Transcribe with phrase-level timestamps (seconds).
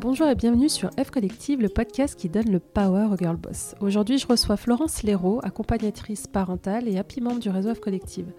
[0.00, 3.74] Bonjour et bienvenue sur F Collective, le podcast qui donne le power au girl boss.
[3.82, 8.32] Aujourd'hui, je reçois Florence Léraud, accompagnatrice parentale et happy membre du réseau F Collective.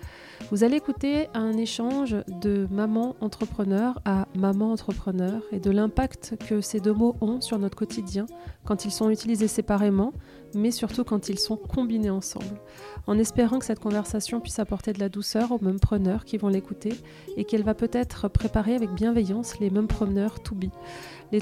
[0.50, 6.62] Vous allez écouter un échange de maman entrepreneur à maman entrepreneur et de l'impact que
[6.62, 8.26] ces deux mots ont sur notre quotidien
[8.65, 10.14] quand ils sont utilisés séparément,
[10.55, 12.59] mais surtout quand ils sont combinés ensemble.
[13.05, 16.50] En espérant que cette conversation puisse apporter de la douceur aux mêmes preneurs qui vont
[16.50, 16.94] l'écouter
[17.38, 20.66] et qu'elle va peut-être préparer avec bienveillance les mêmes preneurs to be.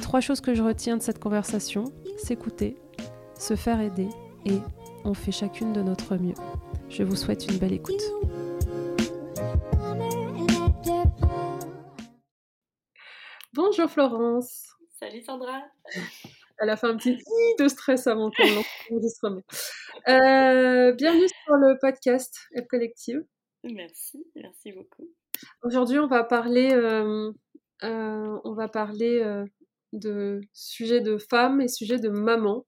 [0.09, 1.83] Trois choses que je retiens de cette conversation,
[2.17, 2.75] s'écouter,
[3.37, 4.09] se faire aider
[4.43, 4.57] et
[5.05, 6.33] on fait chacune de notre mieux.
[6.89, 8.01] Je vous souhaite une belle écoute.
[13.53, 14.69] Bonjour Florence.
[14.99, 15.61] Salut Sandra.
[16.57, 17.15] Elle a fait un petit
[17.59, 18.47] de stress avant qu'on
[18.89, 19.43] l'enregistrement.
[20.07, 23.23] Euh, bienvenue sur le podcast F Collective.
[23.63, 25.07] Merci, merci beaucoup.
[25.61, 27.31] Aujourd'hui, on va parler, euh,
[27.83, 29.45] euh, on va parler
[29.93, 32.65] de sujets de femmes et sujets de maman.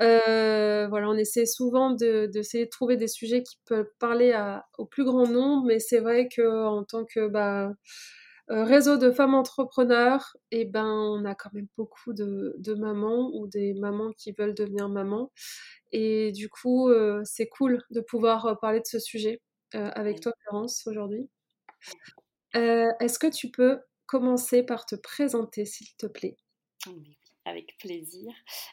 [0.00, 4.66] Euh, voilà, on essaie souvent d'essayer de, de, trouver des sujets qui peuvent parler à,
[4.78, 7.72] au plus grand nombre, mais c'est vrai qu'en tant que bah,
[8.50, 12.74] euh, réseau de femmes entrepreneurs, et eh ben, on a quand même beaucoup de, de,
[12.74, 15.32] mamans ou des mamans qui veulent devenir mamans.
[15.92, 19.40] Et du coup, euh, c'est cool de pouvoir parler de ce sujet
[19.72, 21.28] avec toi, Florence, aujourd'hui.
[22.54, 26.36] Est-ce que tu peux commencer par te présenter, s'il te plaît
[26.88, 28.32] Oui, avec plaisir.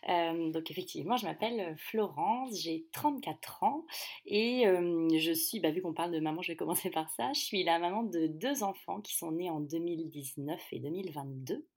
[0.10, 3.86] Euh, donc effectivement, je m'appelle euh, Florence, j'ai 34 ans
[4.26, 7.42] et je suis, bah, vu qu'on parle de maman, je vais commencer par ça, je
[7.42, 11.68] suis la maman de deux enfants qui sont nés en 2019 et 2022,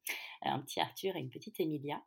[0.42, 2.00] un petit Arthur et une petite Emilia.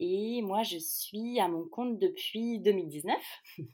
[0.00, 3.16] Et moi, je suis à mon compte depuis 2019.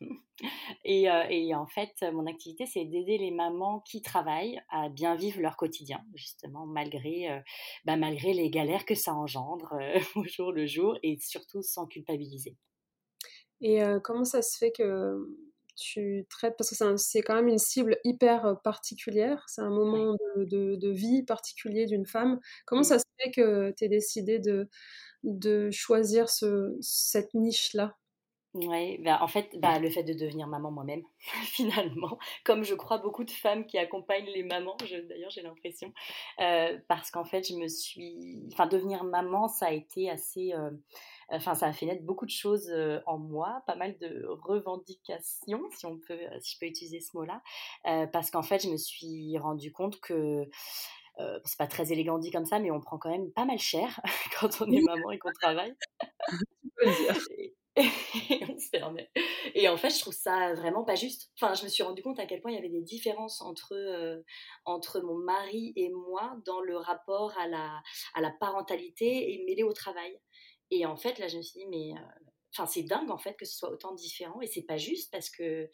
[0.84, 5.16] et, euh, et, en fait, mon activité, c'est d'aider les mamans qui travaillent à bien
[5.16, 7.40] vivre leur quotidien, justement, malgré, euh,
[7.84, 11.86] bah, malgré les galères que ça engendre euh, au jour le jour et surtout sans
[11.86, 12.56] culpabiliser.
[13.60, 15.16] Et comment ça se fait que
[15.76, 20.44] tu traites, parce que c'est quand même une cible hyper particulière, c'est un moment de,
[20.44, 22.38] de, de, vie particulier d'une femme.
[22.66, 24.68] Comment ça se fait que tu aies décidé de,
[25.24, 27.96] de choisir ce, cette niche-là?
[28.54, 31.02] Oui, bah, en fait, bah, le fait de devenir maman moi-même,
[31.42, 34.76] finalement, comme je crois beaucoup de femmes qui accompagnent les mamans,
[35.08, 35.92] d'ailleurs j'ai l'impression,
[36.40, 38.46] euh, parce qu'en fait, je me suis...
[38.52, 40.52] Enfin, devenir maman, ça a été assez...
[40.54, 40.70] Euh,
[41.30, 45.62] enfin, ça a fait naître beaucoup de choses euh, en moi, pas mal de revendications,
[45.76, 47.42] si on peut, si je peux utiliser ce mot-là,
[48.12, 50.48] parce qu'en fait, je me suis rendu compte que
[51.20, 53.58] euh, c'est pas très élégant dit comme ça, mais on prend quand même pas mal
[53.58, 54.00] cher
[54.40, 55.74] quand on est maman et qu'on travaille.
[57.38, 57.54] et,
[58.48, 59.10] on se permet.
[59.54, 61.30] Et en fait, je trouve ça vraiment pas juste.
[61.40, 63.74] Enfin, je me suis rendu compte à quel point il y avait des différences entre,
[63.74, 64.22] euh,
[64.64, 67.82] entre mon mari et moi dans le rapport à la,
[68.14, 70.18] à la parentalité et mêlé au travail.
[70.70, 73.34] Et en fait, là, je me suis dit, mais euh, enfin c'est dingue en fait
[73.34, 75.68] que ce soit autant différent et c'est pas juste parce que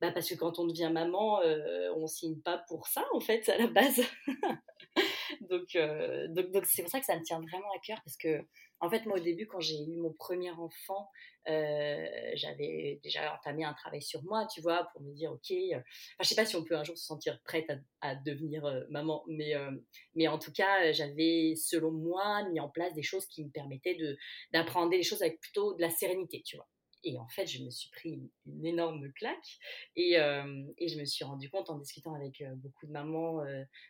[0.00, 3.48] bah parce que quand on devient maman euh, on signe pas pour ça en fait
[3.48, 4.02] à la base
[5.76, 8.44] euh, donc donc c'est pour ça que ça me tient vraiment à cœur parce que
[8.80, 11.08] en fait, moi, au début, quand j'ai eu mon premier enfant,
[11.48, 15.76] euh, j'avais déjà entamé un travail sur moi, tu vois, pour me dire, OK, euh,
[16.18, 17.66] enfin, sais pas si on peut un jour se sentir prête
[18.02, 19.54] à, devenir euh, maman, mais,
[20.14, 23.96] mais en tout cas, j'avais, selon moi, mis en place des choses qui me permettaient
[24.52, 26.68] d'apprendre les choses avec plutôt de la sérénité, tu vois.
[27.04, 29.58] Et en fait, je me suis pris une, énorme claque
[29.94, 33.44] et, et, je me suis rendu compte en discutant avec beaucoup de mamans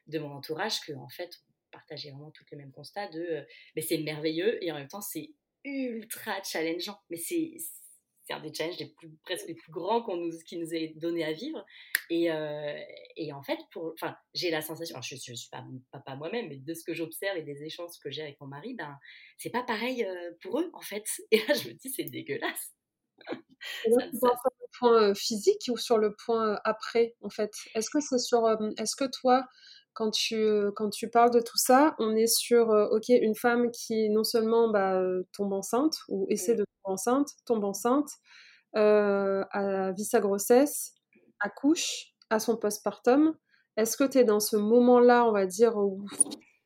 [0.06, 1.30] de mon entourage que, en fait,
[1.76, 3.42] partager vraiment tous les mêmes constats de euh,
[3.74, 5.30] mais c'est merveilleux et en même temps c'est
[5.66, 6.98] ultra challengeant.
[7.10, 7.56] Mais c'est
[8.30, 11.24] un des challenges les plus, presque les plus grands qu'on nous, qui nous est donné
[11.24, 11.64] à vivre.
[12.10, 12.78] Et, euh,
[13.16, 16.56] et en fait, pour, enfin, j'ai la sensation, je ne suis pas papa moi-même, mais
[16.56, 18.96] de ce que j'observe et des échanges que j'ai avec mon mari, ben,
[19.38, 21.04] c'est pas pareil euh, pour eux, en fait.
[21.30, 22.72] Et là, je me dis, c'est dégueulasse.
[23.84, 27.50] sur le point physique ou sur le point après, en fait?
[27.74, 28.46] Est-ce que c'est sur.
[28.76, 29.46] Est-ce que toi,
[29.96, 30.36] quand tu,
[30.76, 34.22] quand tu parles de tout ça, on est sur euh, ok une femme qui non
[34.22, 35.02] seulement bah,
[35.32, 38.10] tombe enceinte ou essaie de tomber enceinte, tombe enceinte,
[38.76, 39.42] euh,
[39.96, 40.94] vit sa grossesse,
[41.40, 43.34] accouche, à son postpartum.
[43.76, 46.04] Est-ce que tu es dans ce moment-là, on va dire, où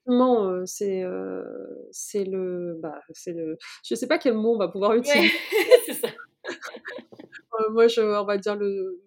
[0.08, 1.44] euh, c'est euh,
[1.92, 5.32] c'est le, bah, c'est le, je sais pas quel mot on va pouvoir utiliser.
[5.86, 6.08] c'est ça.
[7.70, 9.00] moi, je, on va dire le.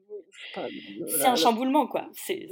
[1.08, 2.10] c'est un chamboulement, quoi.
[2.14, 2.48] C'est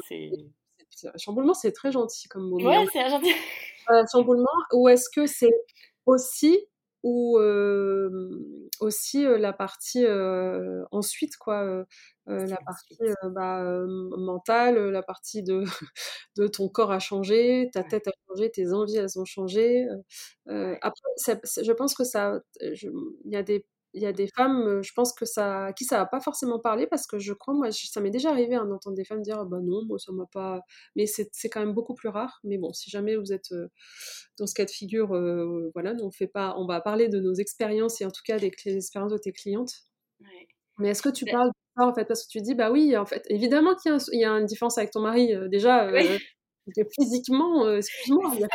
[1.18, 2.60] chamboulement, c'est très gentil comme mot.
[2.62, 3.34] Ouais, c'est gentil.
[4.12, 5.54] chamboulement, ou est-ce que c'est
[6.06, 6.60] aussi
[7.04, 7.40] ou
[8.80, 10.06] aussi la partie
[10.92, 11.86] ensuite quoi
[12.28, 13.64] la partie bah,
[14.18, 15.64] mentale la partie de
[16.38, 19.88] de ton corps a changé ta tête a changé tes envies elles ont changé
[20.46, 24.92] après je pense que ça il y a des il y a des femmes, je
[24.94, 28.00] pense que ça, qui ça va pas forcément parler parce que je crois, moi, ça
[28.00, 30.62] m'est déjà arrivé hein, d'entendre des femmes dire, bah non, moi ça m'a pas.
[30.96, 32.40] Mais c'est quand même beaucoup plus rare.
[32.44, 33.54] Mais bon, si jamais vous êtes
[34.38, 35.08] dans ce cas de figure,
[35.74, 38.52] voilà, on fait pas, on va parler de nos expériences et en tout cas des,
[38.66, 39.74] expériences de tes clientes.
[40.80, 42.06] Mais est-ce que tu parles de ça en fait?
[42.06, 44.92] Parce que tu dis, bah oui, en fait, évidemment qu'il y, a une différence avec
[44.92, 45.92] ton mari déjà.
[46.96, 48.48] physiquement, excuse-moi, il y a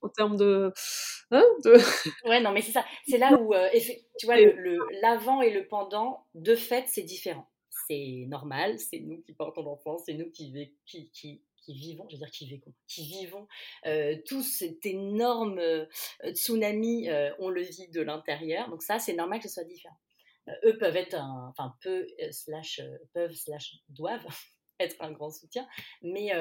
[0.00, 0.72] en termes de,
[1.30, 1.72] hein, de...
[2.28, 2.84] Ouais, non, mais c'est ça.
[3.06, 3.68] C'est là où, euh,
[4.18, 7.48] tu vois, le, l'avant et le pendant, de fait, c'est différent.
[7.88, 10.52] C'est normal, c'est nous qui portons l'enfant, c'est nous qui,
[10.86, 13.48] qui, qui, qui vivons, je veux dire qui vivons, qui vivons
[13.86, 15.86] euh, tout cet énorme euh,
[16.32, 17.08] tsunami,
[17.38, 18.68] on le vit de l'intérieur.
[18.70, 19.96] Donc ça, c'est normal que ce soit différent.
[20.64, 22.80] eux peuvent être, un, enfin, peu, slash,
[23.12, 24.26] peuvent, slash, doivent
[24.80, 25.66] être un grand soutien.
[26.02, 26.32] Mais,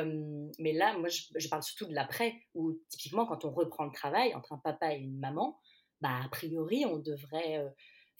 [0.59, 4.33] mais là, moi, je, parle surtout de l'après, où typiquement, quand on reprend le travail
[4.35, 5.59] entre un papa et une maman,
[6.01, 7.63] bah, a priori, on devrait.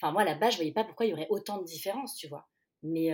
[0.00, 2.48] Enfin, moi, là-bas, je voyais pas pourquoi il y aurait autant de différences, tu vois.
[2.82, 3.10] Mais,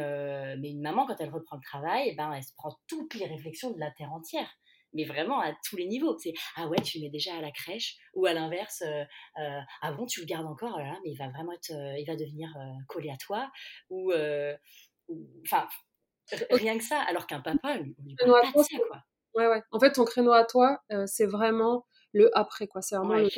[0.59, 3.27] mais une maman, quand elle reprend le travail, eh ben, elle se prend toutes les
[3.27, 4.49] réflexions de la terre entière
[4.95, 6.17] mais vraiment à tous les niveaux.
[6.19, 8.83] C'est ah ouais, tu le mets déjà à la crèche, ou à l'inverse,
[9.83, 12.55] ah bon, tu le gardes encore, oh là, mais il va vraiment il va devenir
[12.89, 13.51] collé à toi,
[13.91, 14.13] ou
[15.45, 15.69] enfin,
[16.51, 19.03] Rien que ça, alors qu'un papa, on lui parle pas de ça, quoi.
[19.35, 19.63] Ouais, ouais.
[19.71, 22.83] En fait, ton créneau à toi, euh, c'est vraiment le après, quoi.
[22.83, 23.29] C'est vraiment le...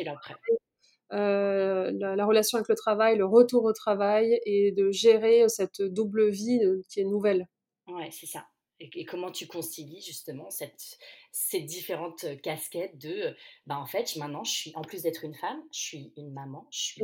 [1.13, 6.29] Euh, la, relation avec le travail, le retour au travail et de gérer cette double
[6.29, 7.49] vie euh, qui est nouvelle.
[7.89, 8.45] Ouais, c'est ça
[8.81, 10.99] et, comment tu concilies justement cette,
[11.33, 13.37] ces différentes casquettes de,
[13.67, 16.67] bah en fait, maintenant, je suis, en plus d'être une femme, je suis une maman,
[16.71, 17.03] je, suis,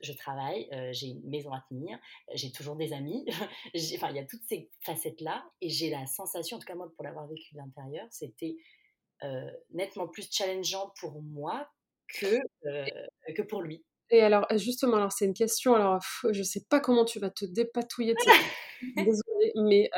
[0.00, 1.98] je, travaille, j'ai une maison à tenir,
[2.34, 3.26] j'ai toujours des amis,
[3.96, 6.90] enfin, il y a toutes ces facettes-là, et j'ai la sensation, en tout cas moi,
[6.94, 8.56] pour l'avoir vécu de l'intérieur, c'était
[9.70, 11.68] nettement plus challengeant pour moi
[12.08, 12.38] que,
[13.34, 13.84] que pour lui.
[14.10, 16.00] Et alors, justement, alors c'est une question, alors
[16.30, 18.32] je sais pas comment tu vas te dépatouiller de ça.
[18.96, 19.90] Désolée, mais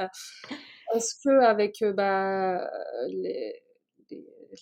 [0.95, 2.71] est-ce que avec bah,
[3.09, 3.63] les,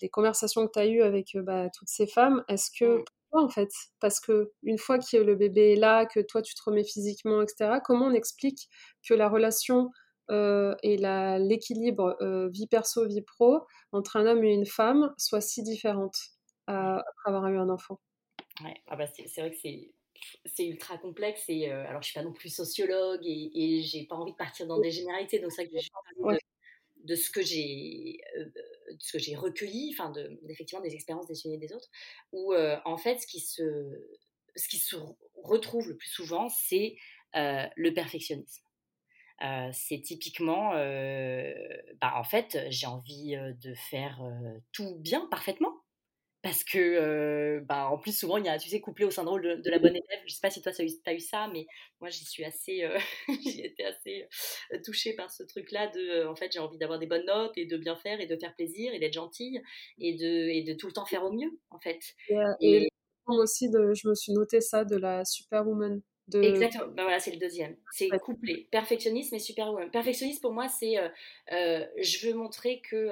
[0.01, 3.49] les, conversations que tu as eues avec bah, toutes ces femmes, est-ce que toi en
[3.49, 3.71] fait,
[4.01, 7.43] parce que une fois que le bébé est là, que toi tu te remets physiquement,
[7.43, 8.69] etc., comment on explique
[9.07, 9.91] que la relation
[10.31, 12.17] et l'équilibre
[12.53, 16.17] vie perso vie pro entre un homme et une femme soit si différente
[16.67, 17.99] après avoir eu un enfant?
[18.63, 19.91] Ouais, ah bah c'est vrai que c'est
[20.45, 24.05] c'est ultra complexe et euh, alors je suis pas non plus sociologue et, et j'ai
[24.05, 26.39] pas envie de partir dans des généralités donc ça que je parler
[27.05, 28.47] de, ce que j'ai euh,
[28.99, 31.89] ce que j'ai recueilli enfin de, effectivement des expériences des unes et des autres
[32.33, 33.63] où euh, en fait ce qui se
[34.57, 34.97] ce qui se
[35.35, 36.97] retrouve le plus souvent c'est
[37.35, 38.65] le perfectionnisme.
[39.73, 44.19] C'est typiquement, bah, en fait, j'ai envie de faire
[44.73, 45.75] tout bien, parfaitement
[46.43, 49.57] parce que bah, en plus souvent il y a tu sais couplé au syndrome de,
[49.57, 51.67] de la bonne élève je sais pas si toi tu as eu ça mais
[52.01, 52.89] moi j'y suis assez
[53.45, 54.29] j'ai été assez
[54.85, 57.67] touchée par ce truc là de en fait j'ai envie d'avoir des bonnes notes et
[57.67, 59.61] de bien faire et de faire plaisir et d'être gentille
[59.99, 62.01] et de et de tout le temps faire au mieux en fait
[62.61, 62.89] et, et,
[63.27, 66.43] aussi de je me suis noté ça de la superwoman de...
[66.43, 67.75] Exactement, ben voilà, c'est le deuxième.
[67.91, 68.69] C'est couplé.
[68.71, 69.91] Perfectionnisme et superwoman.
[69.91, 70.97] Perfectionniste pour moi, c'est
[71.51, 73.09] je veux montrer que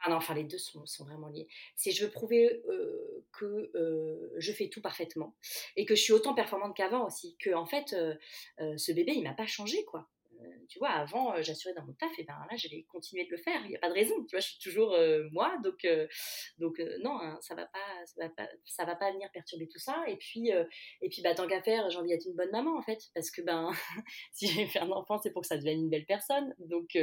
[0.00, 1.48] ah non, enfin les deux sont, sont vraiment liés.
[1.76, 2.62] C'est je veux prouver
[3.32, 3.70] que
[4.36, 5.36] je fais tout parfaitement
[5.76, 7.36] et que je suis autant performante qu'avant aussi.
[7.38, 7.96] Que en fait,
[8.58, 10.08] ce bébé il m'a pas changé quoi.
[10.68, 13.24] Euh, tu vois, avant, euh, j'assurais dans mon taf, et ben là, je vais continuer
[13.24, 13.60] de le faire.
[13.64, 15.86] Il n'y a pas de raison, tu vois, je suis toujours euh, moi, donc,
[16.58, 17.68] donc non, hein, ça va
[18.16, 18.48] va pas,
[18.84, 20.04] va pas venir perturber tout ça.
[20.06, 22.82] Et puis, et puis, bah, tant qu'à faire, j'ai envie d'être une bonne maman, en
[22.82, 23.70] fait, parce que ben,
[24.32, 26.96] si j'ai fait un enfant, c'est pour que ça devienne une belle personne, donc,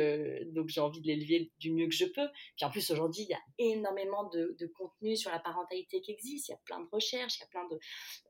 [0.53, 2.27] donc j'ai envie de l'élever du mieux que je peux.
[2.55, 6.11] Puis en plus, aujourd'hui, il y a énormément de, de, contenu sur la parentalité qui
[6.11, 7.79] existe, il y a plein de recherches, il y a plein de,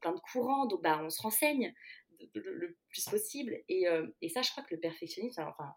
[0.01, 1.73] plein de courants, donc bah, on se renseigne
[2.33, 3.57] le, plus possible.
[3.69, 5.73] Et, euh, et, ça, je crois que le perfectionnisme, enfin,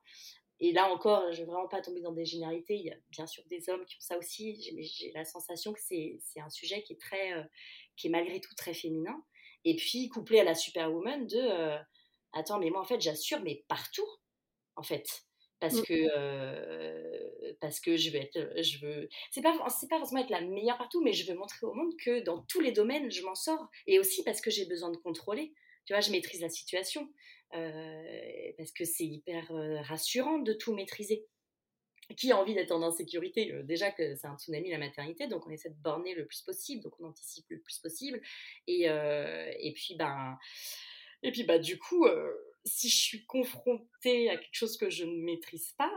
[0.60, 2.74] et là encore, je ne vais vraiment pas tomber dans des généralités.
[2.74, 4.60] Il y a bien sûr des hommes qui ont ça aussi.
[4.82, 7.44] J'ai la sensation que c'est un sujet qui est, très, euh,
[7.96, 9.24] qui est malgré tout très féminin.
[9.64, 11.78] Et puis, couplé à la superwoman de euh,
[12.32, 14.06] Attends, mais moi, en fait, j'assure, mais partout,
[14.76, 15.24] en fait.
[15.60, 15.82] Parce mmh.
[15.84, 18.38] que, parce que je veux être.
[18.62, 19.08] Je veux...
[19.30, 22.20] C'est pas, pas forcément être la meilleure partout, mais je veux montrer au monde que
[22.20, 23.68] dans tous les domaines, je m'en sors.
[23.86, 25.52] Et aussi parce que j'ai besoin de contrôler
[25.88, 27.08] tu vois, je maîtrise la situation
[27.54, 31.26] euh, parce que c'est hyper euh, rassurant de tout maîtriser.
[32.14, 33.54] qui a envie d'être en insécurité?
[33.64, 36.82] Déjà que c'est un tsunami la maternité, donc on essaie de borner le plus possible,
[36.82, 38.20] donc on anticipe le plus possible.
[38.66, 40.36] Et, et puis, ben,
[41.22, 42.06] et puis bah, du coup,
[42.66, 45.90] si je suis confrontée à quelque chose que je ne maîtrise pas,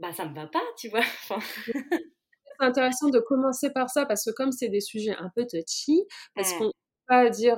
[0.00, 1.04] bah, ça me va pas, tu vois.
[2.58, 6.02] c'est intéressant de commencer par ça parce que comme c'est des sujets un peu touchy,
[6.34, 6.58] parce mmh.
[6.58, 6.72] qu'on
[7.06, 7.56] pas dire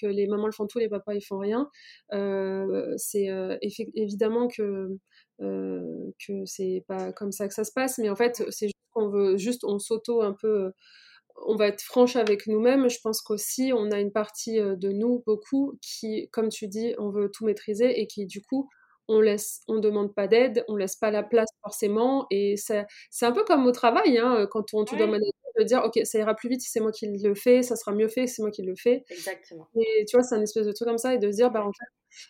[0.00, 1.68] que les mamans le font tout, les papas ils font rien.
[2.96, 3.28] c'est
[3.94, 4.88] évidemment que
[5.38, 9.08] que c'est pas comme ça que ça se passe, mais en fait c'est juste qu'on
[9.08, 10.72] veut juste on s'auto un peu
[11.46, 12.88] on va être franche avec nous-mêmes.
[12.90, 17.10] Je pense qu'aussi, on a une partie de nous, beaucoup, qui, comme tu dis, on
[17.10, 18.68] veut tout maîtriser et qui, du coup,
[19.10, 22.26] on laisse, on demande pas d'aide, on laisse pas la place forcément.
[22.30, 22.86] Et c'est
[23.22, 26.18] un peu comme au travail, hein, quand on, tu dois manager, de dire, ok, ça
[26.18, 28.42] ira plus vite si c'est moi qui le fais, ça sera mieux fait si c'est
[28.42, 29.04] moi qui le fais.
[29.10, 29.68] Exactement.
[29.76, 31.64] Et tu vois, c'est un espèce de truc comme ça et de se dire, bah,
[31.66, 31.86] en fait,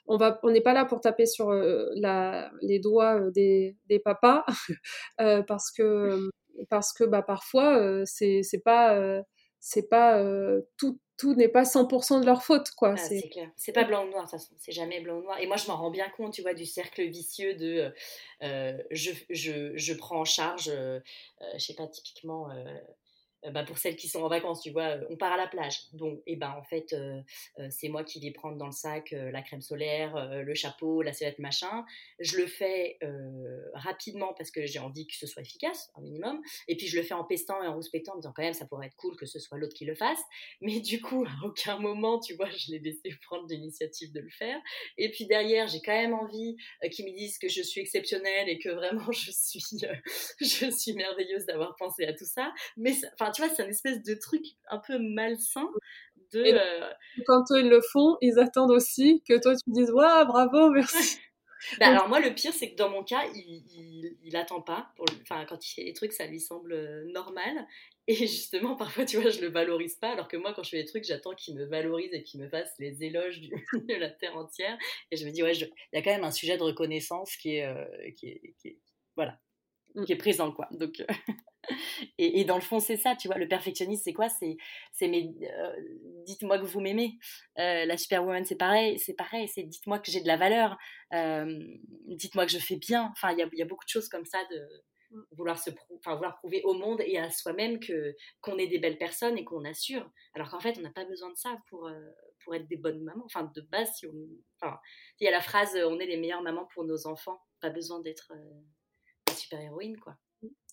[0.07, 4.45] on va, on n'est pas là pour taper sur la, les doigts des, des papas
[5.47, 6.31] parce que
[6.69, 9.23] parce que bah, parfois, euh, c'est pas, euh,
[9.61, 12.95] c'est pas euh, tout, tout n'est pas 100% de leur faute, quoi.
[12.95, 13.51] Ah, c'est clair.
[13.57, 14.55] C'est pas blanc ou noir, de toute façon.
[14.57, 15.39] C'est jamais blanc ou noir.
[15.39, 17.93] Et moi, je m'en rends bien compte, tu vois, du cercle vicieux de
[18.41, 20.73] je, je, je, prends en charge,
[21.55, 22.65] je sais pas, typiquement euh,
[23.49, 25.81] bah, pour celles qui sont en vacances, tu vois, on part à la plage.
[25.93, 27.21] Bon, et ben en fait, euh,
[27.59, 31.13] euh, c'est moi qui vais prendre dans le sac la crème solaire, le chapeau, la
[31.13, 31.85] sellette, machin.
[32.19, 32.99] Je le fais
[33.75, 36.41] rapidement parce que j'ai envie que ce soit efficace, un minimum.
[36.69, 38.67] Et puis je le fais en pestant et en rouspétant, en disant quand même, ça
[38.67, 40.21] pourrait être cool que ce soit l'autre qui le fasse.
[40.61, 44.31] Mais du coup, à aucun moment, tu vois, je l'ai laissé prendre l'initiative de le
[44.31, 44.59] faire.
[44.99, 46.57] Et puis derrière, j'ai quand même envie
[46.93, 49.63] qu'ils me disent que je suis exceptionnelle et que vraiment je suis,
[50.41, 52.53] je suis merveilleuse d'avoir pensé à tout ça.
[52.77, 55.69] Mais enfin, tu vois, c'est un espèce de truc un peu malsain.
[56.33, 56.91] De, euh,
[57.27, 61.19] Quand ils le font, ils attendent aussi que toi tu dises Waouh, bravo, merci.
[61.79, 65.05] Bah, alors moi le pire c'est que dans mon cas il, il, attend pas pour
[65.21, 67.67] enfin quand il fait des trucs ça lui semble euh, normal
[68.07, 70.79] et justement parfois tu vois je le valorise pas alors que moi quand je fais
[70.79, 74.09] des trucs j'attends qu'il me valorise et qu'il me fasse les éloges du, de la
[74.09, 74.79] terre entière
[75.11, 77.57] et je me dis ouais il y a quand même un sujet de reconnaissance qui
[77.57, 77.85] est, euh,
[78.17, 78.79] qui est, qui est
[79.17, 79.39] voilà.
[80.07, 81.03] Qui est présent quoi donc
[82.19, 83.39] et, dans le fond, c'est ça, tu vois.
[83.39, 84.29] Le perfectionnisme, c'est quoi?
[84.29, 84.57] C'est,
[84.93, 85.77] c'est mais euh,
[86.27, 87.19] dites-moi que vous m'aimez.
[87.59, 89.49] Euh, la superwoman, c'est pareil, c'est pareil.
[89.49, 90.77] C'est dites-moi que j'ai de la valeur.
[91.13, 91.59] Euh,
[92.07, 93.11] dites-moi que je fais bien.
[93.13, 94.69] Enfin, il y a, y a, beaucoup de choses comme ça de
[95.11, 95.23] mm.
[95.33, 98.99] vouloir se, enfin, vouloir prouver au monde et à soi-même que qu'on est des belles
[98.99, 100.11] personnes et qu'on assure.
[100.35, 101.91] Alors qu'en fait, on n'a pas besoin de ça pour
[102.45, 103.25] pour être des bonnes mamans.
[103.27, 104.15] Enfin, de base, si on,
[104.61, 104.79] enfin,
[105.21, 107.41] il y a la phrase "on est les meilleures mamans pour nos enfants".
[107.61, 108.33] Pas besoin d'être
[109.41, 110.17] super héroïne, quoi.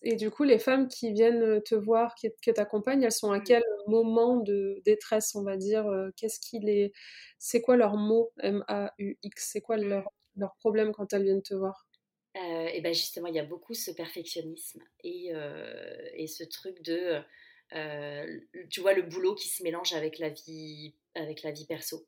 [0.03, 3.43] Et du coup, les femmes qui viennent te voir, qui, t'accompagnent, elles sont à mmh.
[3.43, 6.93] quel moment de détresse, on va dire Qu'est-ce qui les...
[7.39, 11.87] C'est quoi leur mot M-A-U-X C'est quoi leur, leur problème quand elles viennent te voir?
[12.35, 15.31] Et ben justement, il y a beaucoup ce perfectionnisme et,
[16.13, 17.19] et ce truc de,
[18.69, 22.07] tu vois, le boulot qui se mélange avec la vie, avec la vie perso.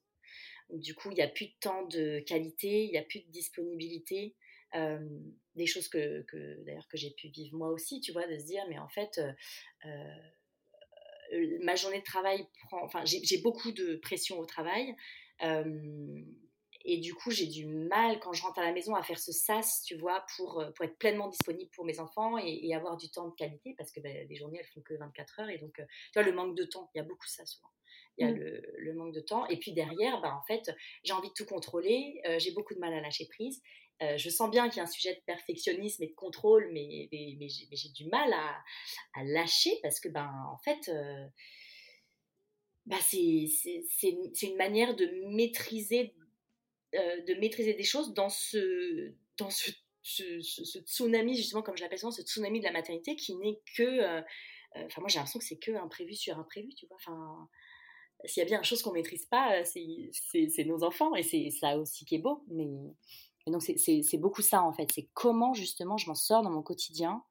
[0.70, 3.32] Du coup, il n'y a plus de temps de qualité, il n'y a plus de
[3.32, 4.36] disponibilité
[4.74, 8.46] des choses que, que d'ailleurs que j'ai pu vivre moi aussi, tu vois, de se
[8.46, 9.20] dire, mais en fait,
[11.62, 14.96] ma journée de travail prend, enfin, j'ai beaucoup de pression au travail.
[16.86, 19.32] et du coup, j'ai du mal quand je rentre à la maison à faire ce
[19.32, 23.28] sas, tu vois, pour, pour être pleinement disponible pour mes enfants et, avoir du temps
[23.28, 25.50] de qualité parce que ben, les journées, elles font que 24 heures.
[25.50, 27.70] Et donc, tu vois, le manque de temps, il y a beaucoup ça souvent
[28.20, 28.62] il y a mmh.
[28.78, 29.48] le, manque de temps.
[29.48, 30.72] Et puis derrière, bah, en fait,
[31.04, 33.62] j'ai envie de tout contrôler, j'ai beaucoup de mal à lâcher prise.
[34.02, 37.10] Euh, je sens bien qu'il y a un sujet de perfectionnisme et de contrôle, mais,
[37.12, 41.28] j'ai du mal à, lâcher parce que, ben, en fait, euh,
[42.86, 43.50] bah, c'est
[44.42, 46.16] une manière de maîtriser,
[46.96, 49.14] euh, des choses dans ce,
[50.86, 54.22] tsunami, justement, comme je l'appelle souvent, ce tsunami de la maternité qui n'est que.
[54.76, 56.96] Enfin, moi, j'ai l'impression que c'est que imprévu sur imprévu, tu vois.
[56.96, 57.50] Enfin
[58.26, 61.78] s'il y a bien une chose qu'on maîtrise pas, c'est nos enfants et c'est ça
[61.78, 62.44] aussi qui est beau.
[62.50, 62.68] Mais
[63.50, 64.88] et donc, c'est beaucoup ça, en fait.
[64.94, 67.24] C'est comment, justement, je m'en sors dans mon quotidien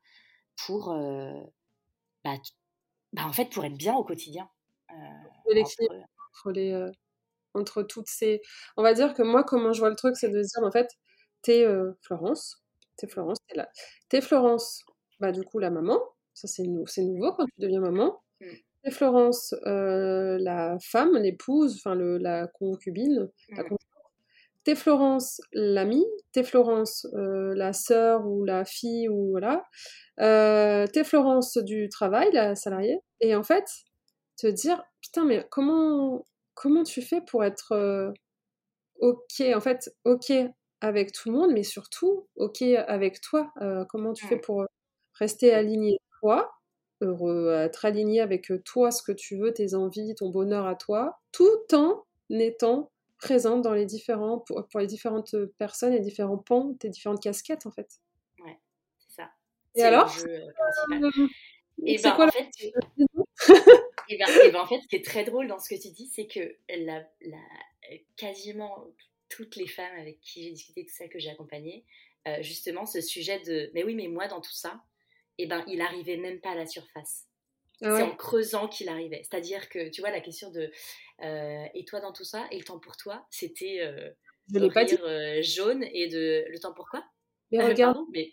[0.67, 1.41] pour, euh,
[2.25, 2.35] bah,
[3.13, 4.49] bah, en fait, pour être bien au quotidien.
[4.91, 4.95] Euh,
[5.61, 6.51] entre...
[6.51, 6.91] les, euh,
[7.55, 8.43] entre toutes ces...
[8.77, 10.91] On va dire que moi, comment je vois le truc, c'est de dire, en fait,
[11.43, 11.65] t'es
[12.03, 12.65] Florence,
[12.97, 13.69] t'es Florence, t'es là.
[14.09, 14.85] T'es Florence,
[15.21, 16.01] bah, du coup, la maman.
[16.35, 18.21] Ça, c'est nouveau quand tu deviens maman.
[18.41, 18.47] Mmh.
[18.83, 23.69] T'es Florence, la femme, l'épouse, enfin la concubine, la mmh.
[24.65, 29.65] T'es Florence l'amie, t'es Florence euh, la sœur ou la fille ou voilà,
[30.21, 33.65] euh, t'es Florence du travail, la salariée, et en fait
[34.37, 36.25] te dire putain mais comment
[36.55, 38.13] comment tu fais pour être euh,
[39.01, 40.33] ok en fait ok
[40.81, 43.53] avec tout le monde, mais surtout, ok, avec toi?
[43.89, 44.65] Comment tu fais pour
[45.19, 46.53] rester aligné toi,
[47.01, 51.19] heureux, être aligné avec toi, ce que tu veux, tes envies, ton bonheur à toi,
[51.33, 56.75] tout en étant présente dans les différents, pour, pour les différentes personnes et différents pans,
[56.75, 58.01] tes différentes casquettes en fait.
[58.45, 58.59] Ouais,
[58.99, 59.31] c'est ça.
[59.75, 60.15] Et alors?
[60.27, 60.47] euh,
[60.93, 61.29] euh,
[61.85, 62.73] Et C'est ben, quoi en fait, et
[64.19, 66.07] ben, et ben, en fait, ce qui est très drôle dans ce que tu dis,
[66.07, 67.39] c'est que la, la-
[68.17, 68.87] quasiment
[69.29, 71.85] toutes les femmes avec qui j'ai discuté, tout ça que j'ai accompagné,
[72.27, 74.83] euh, justement, ce sujet de mais oui, mais moi, dans tout ça,
[75.39, 77.28] et ben, il arrivait même pas à la surface.
[77.83, 79.23] Ah C'est en creusant qu'il arrivait.
[79.23, 80.71] C'est-à-dire que, tu vois, la question de
[81.23, 84.11] euh, et toi dans tout ça, et le temps pour toi, c'était euh,
[84.53, 84.97] Je l'ai pas dit.
[84.97, 87.05] rire euh, jaune et de le temps pour quoi?
[87.53, 88.33] Mais Euh, regarde, Pardon, mais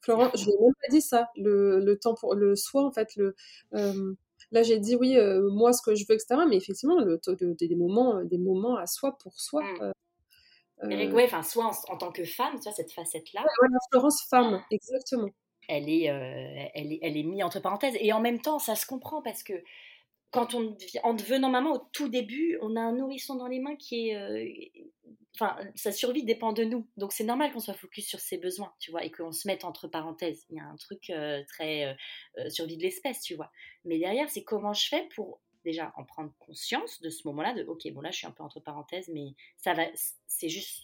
[0.00, 1.28] Florent, je l'ai même pas dit ça.
[1.36, 3.34] Le, le temps pour le soi, en fait, le,
[3.74, 4.14] euh,
[4.50, 5.16] là j'ai dit oui,
[5.52, 6.40] moi ce que je veux, etc.
[6.48, 7.20] Mais effectivement, le,
[7.54, 9.62] des moments, des moments à soi pour soi.
[9.62, 9.82] Mm.
[9.82, 9.92] euh,
[10.84, 13.44] mais ouais, enfin, soit en, en tant que femme, tu vois, cette facette-là,
[13.90, 15.28] Florence femme, exactement.
[15.68, 17.96] Elle est, euh, elle est, elle est mise entre parenthèses.
[18.00, 19.54] Et en même temps, ça se comprend parce que
[20.30, 23.76] quand on en devenant maman au tout début, on a un nourrisson dans les mains
[23.76, 24.48] qui est, euh,
[25.34, 26.88] enfin, sa survie dépend de nous.
[26.96, 29.64] Donc c'est normal qu'on soit focus sur ses besoins, tu vois, et qu'on se mette
[29.64, 30.46] entre parenthèses.
[30.50, 31.96] Il y a un truc euh, très
[32.48, 33.50] survie de l'espèce, tu vois.
[33.84, 37.64] Mais derrière, c'est comment je fais pour déjà en prendre conscience de ce moment-là, de
[37.64, 39.84] ok, bon là, je suis un peu entre parenthèses, mais ça va,
[40.26, 40.82] c'est juste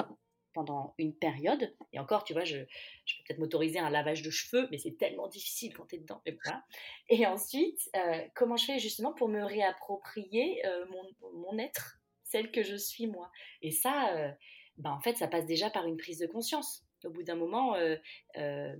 [0.59, 1.73] pendant une période.
[1.93, 2.57] Et encore, tu vois, je,
[3.05, 5.99] je peux peut-être m'autoriser un lavage de cheveux, mais c'est tellement difficile quand tu es
[6.01, 6.21] dedans.
[6.27, 6.65] Et, voilà.
[7.09, 12.51] et ensuite, euh, comment je fais justement pour me réapproprier euh, mon, mon, être, celle
[12.51, 13.31] que je suis moi?
[13.63, 14.33] Et ça, euh,
[14.79, 16.85] ben, en fait, ça passe déjà par une prise de conscience.
[17.05, 18.77] Au bout d'un moment, euh,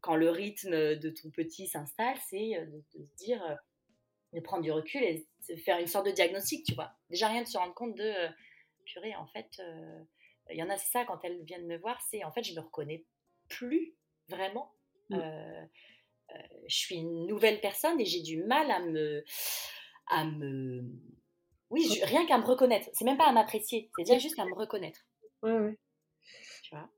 [0.00, 3.58] quand le rythme de ton petit s'installe, c'est de, de, se dire,
[4.32, 6.92] de prendre du recul et de faire une sorte de diagnostic, tu vois.
[7.10, 8.14] Déjà rien de se rendre compte de,
[8.86, 9.60] purée, en fait
[10.50, 12.54] il y en a, c'est ça, quand elles viennent me voir, c'est en fait, je
[12.54, 13.04] me reconnais
[13.48, 13.96] plus
[14.28, 14.74] vraiment.
[15.10, 15.14] Mm.
[15.14, 15.64] Euh,
[16.34, 19.24] euh, je suis une nouvelle personne et j'ai du mal à me.
[20.08, 20.82] À me...
[21.70, 22.88] Oui, je, rien qu'à me reconnaître.
[22.92, 25.00] C'est même pas à m'apprécier, c'est déjà juste à me reconnaître.
[25.42, 25.78] Ouais, ouais.
[26.62, 26.88] Tu vois?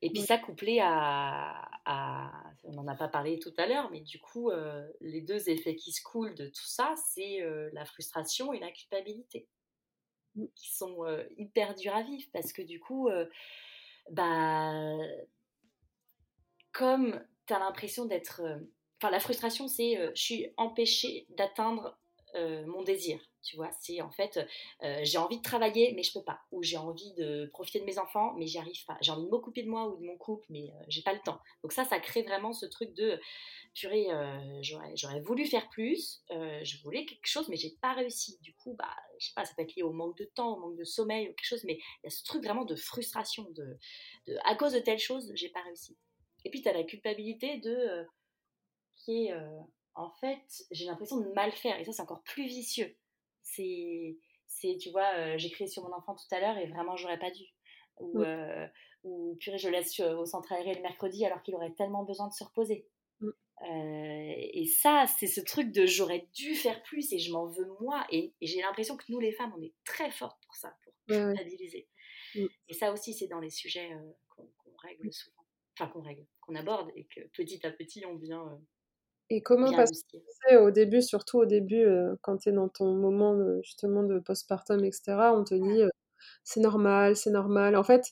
[0.00, 0.26] Et puis ouais.
[0.26, 2.32] ça couplé à, à,
[2.64, 5.76] On n'en a pas parlé tout à l'heure, mais du coup, euh, les deux effets
[5.76, 9.48] qui se coulent de tout ça, c'est euh, la frustration et la culpabilité
[10.54, 11.04] qui sont
[11.36, 13.08] hyper durs à vivre parce que du coup,
[14.10, 14.96] bah,
[16.72, 18.42] comme tu as l'impression d'être.
[18.98, 21.98] Enfin, la frustration, c'est je suis empêchée d'atteindre
[22.34, 23.20] euh, mon désir.
[23.42, 24.38] Tu vois, c'est en fait,
[24.82, 26.40] euh, j'ai envie de travailler, mais je peux pas.
[26.50, 28.96] Ou j'ai envie de profiter de mes enfants, mais j'y arrive pas.
[29.00, 31.20] J'ai envie de m'occuper de moi ou de mon couple, mais euh, j'ai pas le
[31.20, 31.38] temps.
[31.62, 33.20] Donc ça, ça crée vraiment ce truc de
[33.74, 34.08] purée,
[34.94, 38.38] j'aurais voulu faire plus, je voulais quelque chose, mais j'ai pas réussi.
[38.42, 40.60] Du coup, bah, je sais pas, ça peut être lié au manque de temps, au
[40.60, 43.48] manque de sommeil ou quelque chose, mais il y a ce truc vraiment de frustration,
[43.50, 43.78] de,
[44.44, 45.96] à cause de telle chose, j'ai pas réussi.
[46.44, 48.06] Et puis tu as la culpabilité de
[48.96, 49.34] qui est,
[49.94, 52.96] en fait, j'ai l'impression de mal faire, et ça c'est encore plus vicieux.
[53.42, 56.96] C'est, c'est tu vois, euh, j'ai crié sur mon enfant tout à l'heure et vraiment
[56.96, 57.44] j'aurais pas dû.
[57.98, 58.70] Ou, mmh.
[59.04, 62.28] ou purée, je le laisse au centre aéré le mercredi alors qu'il aurait tellement besoin
[62.28, 62.88] de se reposer.
[63.20, 63.28] Mmh.
[63.28, 67.68] Euh, et ça, c'est ce truc de j'aurais dû faire plus et je m'en veux
[67.80, 68.04] moi.
[68.10, 70.94] Et, et j'ai l'impression que nous, les femmes, on est très fortes pour ça, pour
[71.06, 71.86] culpabiliser.
[72.34, 72.46] Mmh.
[72.68, 75.44] Et ça aussi, c'est dans les sujets euh, qu'on qu règle souvent.
[75.78, 78.60] Enfin, qu'on règle, qu'on aborde et que petit à petit, on vient.
[79.32, 82.68] Euh, et comment, parce que au début, surtout au début, euh, quand tu es dans
[82.68, 85.88] ton moment de, justement de postpartum, etc., on te dit euh,
[86.44, 87.76] c'est normal, c'est normal.
[87.76, 88.04] En fait,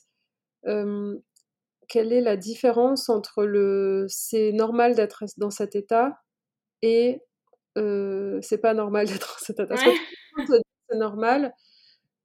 [1.87, 6.21] quelle est la différence entre le c'est normal d'être dans cet état
[6.81, 7.21] et
[7.77, 9.75] euh, c'est pas normal d'être dans cet état?
[9.77, 11.53] C'est normal,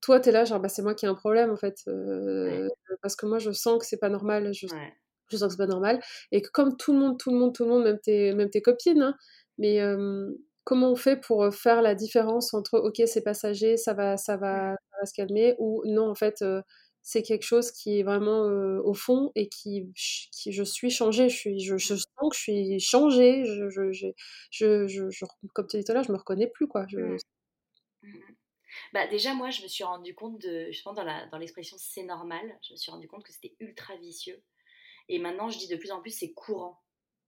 [0.07, 1.81] toi, tu es là, genre, bah, c'est moi qui ai un problème, en fait.
[1.89, 2.97] Euh, ouais.
[3.03, 4.53] Parce que moi, je sens que c'est pas normal.
[4.55, 4.95] Je, ouais.
[5.29, 6.01] Je sens que c'est pas normal.
[6.33, 8.51] Et que comme tout le monde, tout le monde, tout le monde, même tes, même
[8.51, 9.17] tes copines, hein,
[9.59, 10.31] mais euh,
[10.65, 14.73] comment on fait pour faire la différence entre, ok, c'est passager, ça va, ça, va,
[14.73, 16.61] ça va se calmer, ou non, en fait, euh,
[17.03, 19.93] c'est quelque chose qui est vraiment euh, au fond et qui,
[20.33, 23.93] qui je suis changée, je, suis, je, je sens que je suis changée, je, je,
[24.51, 26.85] je, je, comme tu dis tout à l'heure, je me reconnais plus, quoi.
[26.93, 27.17] Mmh.
[28.03, 28.11] Mmh.
[28.93, 32.03] Bah, déjà, moi, je me suis rendu compte de, justement, dans, la, dans l'expression c'est
[32.03, 34.43] normal, je me suis rendu compte que c'était ultra vicieux.
[35.09, 36.81] Et maintenant, je dis de plus en plus c'est courant.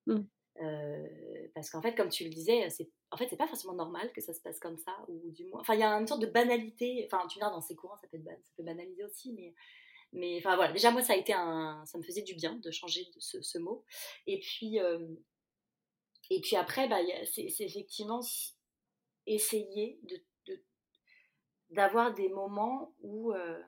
[0.06, 0.20] Mmh.
[0.60, 1.06] Euh,
[1.54, 4.20] parce qu'en fait, comme tu le disais, c'est, en fait, c'est pas forcément normal que
[4.20, 6.26] ça se passe comme ça, ou du moins, enfin, il y a une sorte de
[6.26, 7.06] banalité.
[7.06, 9.54] Enfin, tu dis, dans ces courants, ça peut, être, ça peut banaliser aussi, mais,
[10.12, 10.72] mais, enfin, voilà.
[10.72, 13.58] Déjà, moi, ça a été un, ça me faisait du bien de changer ce, ce
[13.58, 13.84] mot.
[14.26, 15.06] Et puis, euh,
[16.30, 16.98] et puis après, bah,
[17.32, 18.20] c'est, c'est effectivement
[19.26, 20.16] essayer de
[21.70, 23.60] d'avoir des moments où, euh,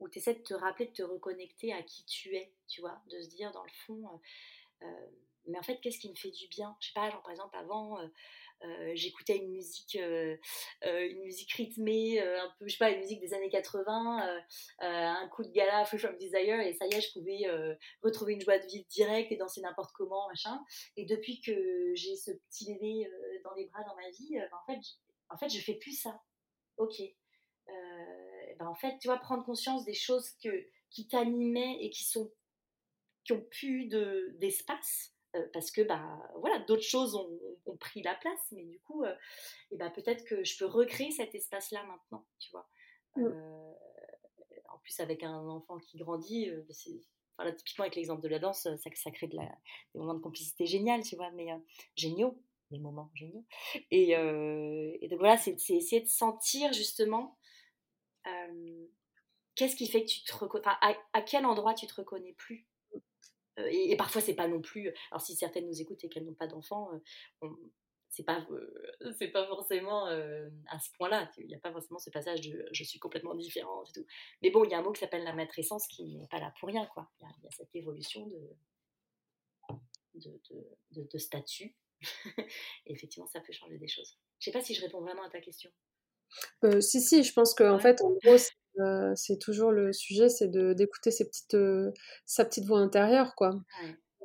[0.00, 3.00] où tu essaies de te rappeler, de te reconnecter à qui tu es, tu vois,
[3.10, 4.20] de se dire dans le fond,
[5.46, 6.76] mais en fait, qu'est-ce qui me fait du bien?
[6.80, 7.98] Je sais pas, genre par exemple, avant,
[8.64, 10.36] euh, j'écoutais une musique, euh,
[10.84, 14.40] euh, une musique rythmée, un peu, je sais pas, une musique des années 80,
[14.80, 17.46] un coup de gala, Free From Desire, et ça y est, je pouvais
[18.02, 20.62] retrouver une joie de vivre directe et danser n'importe comment, machin.
[20.96, 23.10] Et depuis que j'ai ce petit bébé
[23.44, 24.80] dans les bras dans ma vie, ben, en fait,
[25.30, 26.20] en fait, je fais plus ça.
[26.76, 27.00] Ok.
[28.58, 32.30] Ben, en fait, tu vois, prendre conscience des choses que, qui t'animaient et qui sont
[33.28, 33.88] qui ont plus
[34.38, 39.04] d'espace, euh, parce que bah, voilà, d'autres choses ont, pris la place, mais du coup,
[39.04, 39.14] et euh,
[39.70, 42.68] eh bah, peut-être que je peux recréer cet espace-là maintenant, tu vois.
[43.16, 43.26] Mm.
[43.26, 43.72] Euh,
[44.70, 46.50] en plus, avec un enfant qui grandit,
[47.36, 49.44] enfin, typiquement avec l'exemple de la danse, ça, ça crée de la,
[49.94, 51.48] des moments de complicité génial, tu vois, mais
[51.94, 53.44] géniaux, des moments géniaux.
[53.90, 57.37] Et, et donc voilà, c'est essayer de sentir justement
[59.58, 60.64] qu'est-ce qui fait que tu te reconnais,
[61.12, 62.66] à, quel endroit tu te reconnais plus?
[63.58, 64.92] Euh, et, parfois, c'est pas non plus.
[65.10, 66.90] Alors, si certaines nous écoutent et qu'elles n'ont pas d'enfants,
[67.42, 67.48] euh,
[68.08, 72.40] c'est pas euh, pas forcément à ce point-là il n'y a pas forcément ce passage
[72.40, 74.06] de je suis complètement différente et tout.
[74.40, 76.52] Mais bon il y a un mot qui s'appelle la matrescence qui n'est pas là
[76.58, 76.88] pour rien
[77.20, 78.56] il y, a, cette évolution de
[80.14, 81.76] de, statut.
[82.86, 84.18] Et effectivement ça peut changer des choses.
[84.40, 85.70] Je sais pas si je réponds vraiment à ta question
[86.80, 88.36] si si je pense qu'en en fait en gros
[89.14, 91.56] c'est toujours le sujet, c'est de d'écouter ses petites,
[92.26, 93.50] sa petite voix intérieure, quoi.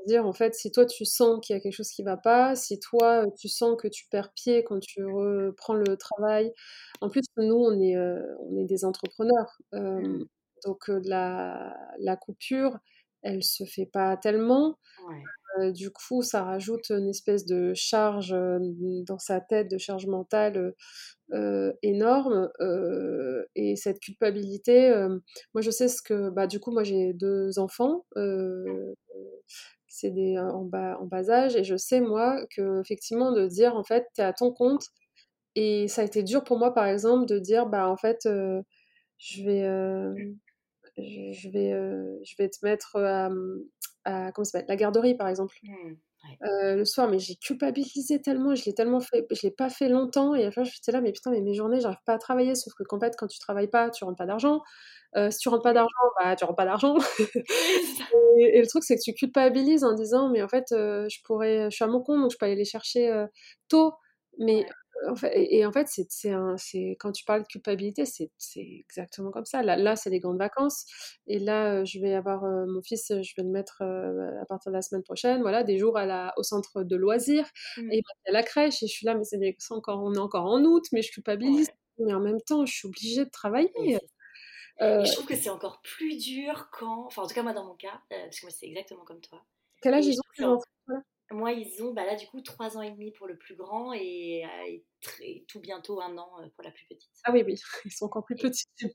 [0.06, 2.56] Dire en fait, si toi tu sens qu'il y a quelque chose qui va pas,
[2.56, 6.52] si toi tu sens que tu perds pied quand tu reprends le travail.
[7.00, 10.24] En plus, nous, on est, on est des entrepreneurs, mmh.
[10.66, 12.78] donc la, la coupure,
[13.22, 14.78] elle se fait pas tellement.
[15.74, 18.36] Du coup, ça rajoute une espèce de charge
[19.08, 20.74] dans sa tête, de charge mentale
[21.34, 25.18] euh, énorme euh, et cette culpabilité euh,
[25.56, 28.06] moi je sais ce que bah du coup moi j'ai deux enfants
[29.88, 33.76] c'est des en bas en bas âge et je sais moi que effectivement de dire
[33.76, 34.86] en fait tu es à ton compte
[35.56, 39.44] et ça a été dur pour moi par exemple de dire bah en fait je
[39.44, 39.64] vais
[40.98, 41.72] je vais
[42.24, 43.30] je vais te mettre à,
[44.06, 45.96] à comment la garderie par exemple mmh.
[46.44, 49.90] Euh, le soir, mais j'ai culpabilisé tellement, je l'ai tellement fait, je l'ai pas fait
[49.90, 52.18] longtemps, et à la fin, j'étais là, mais putain, mais mes journées, j'arrive pas à
[52.18, 54.62] travailler, sauf que qu'en fait, quand tu travailles pas, tu rentres pas d'argent.
[55.16, 55.90] Euh, si tu rentres pas d'argent,
[56.20, 56.96] bah, tu rentres pas d'argent.
[58.40, 61.70] et, le truc, c'est que tu culpabilises en disant, mais en fait, euh, je pourrais,
[61.70, 63.26] je suis à mon compte, donc je peux aller les chercher
[63.70, 63.94] tôt.
[64.40, 64.66] Mais
[65.34, 69.64] et, en fait, c'est quand tu parles de culpabilité, c'est exactement comme ça.
[69.64, 70.86] Là, là c'est les grandes vacances.
[71.28, 74.46] Et là, euh, je vais avoir euh, mon fils, je vais le mettre euh, à
[74.46, 75.42] partir de la semaine prochaine.
[75.42, 77.50] Voilà, des jours à la, au centre de loisirs.
[77.78, 77.92] Mmh.
[77.92, 78.84] Et à la crèche.
[78.84, 81.70] Et je suis là, mais c'est encore, on est encore en août, mais je culpabilise.
[82.00, 83.98] Mais en même temps, je suis obligée de travailler.
[84.80, 87.06] je trouve que c'est encore plus dur quand.
[87.06, 89.44] Enfin, en tout cas, moi, dans mon cas, parce que moi, c'est exactement comme toi.
[89.82, 90.60] Quel âge ils ont
[91.34, 93.94] moi, ils ont bah là du coup 3 ans et demi pour le plus grand
[93.94, 97.12] et, euh, très, tout bientôt un an euh, pour la plus petite.
[97.24, 98.66] Ah oui, oui, ils sont encore plus petits.
[98.78, 98.90] Tout,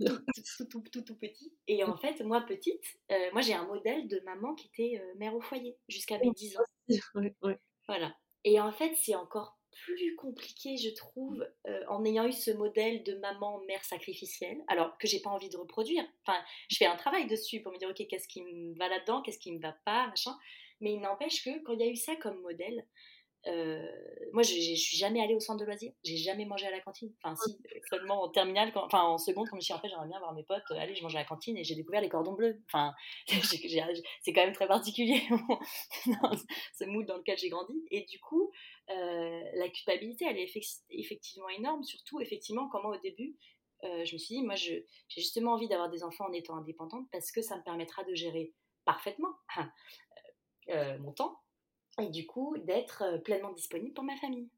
[0.66, 1.52] tout, tout, tout, petit.
[1.66, 5.34] Et en fait, moi petite, euh, moi j'ai un modèle de maman qui était mère
[5.34, 6.64] au foyer jusqu'à mes 10 ans.
[7.86, 8.14] Voilà.
[8.44, 11.42] Et en fait, c'est encore plus compliqué, je trouve,
[11.88, 15.56] en ayant eu ce modèle de maman mère sacrificielle, alors que j'ai pas envie de
[15.56, 16.04] reproduire.
[16.26, 19.22] Enfin, je fais un travail dessus pour me dire ok, qu'est-ce qui me va là-dedans,
[19.22, 20.36] qu'est-ce qui me va pas, machin.
[20.80, 22.86] Mais il n'empêche que quand il y a eu ça comme modèle,
[23.46, 23.80] euh,
[24.32, 26.80] moi, je, je, suis jamais allée au centre de loisirs, j'ai jamais mangé à la
[26.80, 27.12] cantine.
[27.22, 27.56] Enfin, si,
[27.88, 30.18] seulement en terminale, enfin en seconde, quand je me suis dit en fait, j'aimerais bien
[30.18, 32.60] voir mes potes, allez, je mangeais à la cantine et j'ai découvert les cordons bleus.
[32.66, 32.94] Enfin,
[33.28, 35.22] c'est quand même très particulier,
[36.74, 37.74] ce mood dans lequel j'ai grandi.
[37.90, 38.50] Et du coup,
[38.90, 40.50] euh, la culpabilité, elle est
[40.90, 43.36] effectivement énorme, surtout effectivement, comment au début,
[43.84, 47.06] euh, je me suis dit, moi, j'ai justement envie d'avoir des enfants en étant indépendante
[47.12, 48.52] parce que ça me permettra de gérer
[48.84, 49.34] parfaitement
[50.70, 51.40] euh, mon temps
[52.00, 54.50] et du coup d'être euh, pleinement disponible pour ma famille.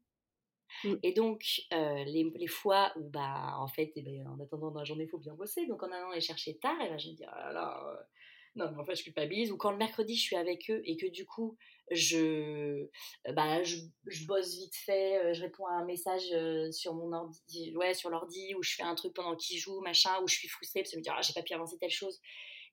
[0.83, 0.95] Mm.
[1.03, 1.43] Et donc,
[1.73, 5.05] euh, les, les, fois où, bah, en fait, eh ben, en attendant dans la journée,
[5.05, 5.65] il faut bien bosser.
[5.67, 8.07] Donc, en allant les chercher tard, et eh ben, je me dis, ah là,
[8.55, 9.51] non, mais en fait, je culpabilise.
[9.51, 11.57] Ou quand le mercredi, je suis avec eux et que du coup,
[11.91, 12.87] je,
[13.33, 16.23] bah, je, je bosse vite fait, je réponds à un message
[16.71, 20.21] sur mon ordi, ouais, sur l'ordi, ou je fais un truc pendant qu'ils jouent, machin,
[20.21, 21.89] ou je suis frustrée parce que je me dis, ah, j'ai pas pu avancer telle
[21.89, 22.21] chose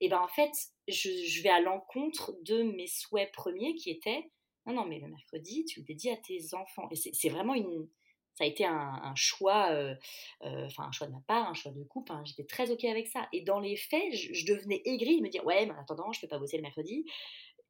[0.00, 0.52] et ben en fait,
[0.86, 4.30] je, vais à l'encontre de mes souhaits premiers qui étaient
[4.68, 6.88] non, non, mais le mercredi, tu le dédies à tes enfants.
[6.90, 7.88] Et c'est vraiment une.
[8.34, 9.96] Ça a été un, choix, euh,
[10.42, 12.12] euh, enfin un choix de ma part, un choix de couple.
[12.12, 12.22] Hein.
[12.24, 13.28] J'étais très OK avec ça.
[13.32, 16.18] Et dans les faits, je, devenais aigrie de me dire Ouais, mais en attendant, je
[16.18, 17.04] ne peux pas bosser le mercredi.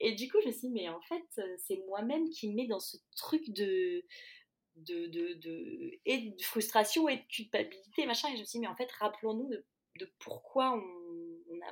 [0.00, 2.66] Et du coup, je me suis dit Mais en fait, c'est moi-même qui me mets
[2.66, 4.04] dans ce truc de.
[4.76, 8.28] De, de, de, et de frustration et de culpabilité, machin.
[8.28, 9.66] Et je me suis dit, mais en fait, rappelons-nous de,
[9.98, 10.97] de pourquoi on,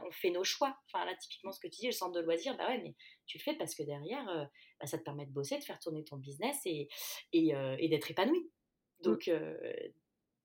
[0.04, 0.76] on, fait nos choix.
[0.86, 2.94] Enfin, là, typiquement, ce que tu dis, le centre de loisirs, bah ouais, mais
[3.26, 4.44] tu le fais parce que derrière, euh,
[4.80, 6.88] bah, ça te permet de bosser, de faire tourner ton business et,
[7.32, 8.40] et, euh, d'être épanoui.
[8.40, 9.02] Mmh.
[9.02, 9.30] Donc,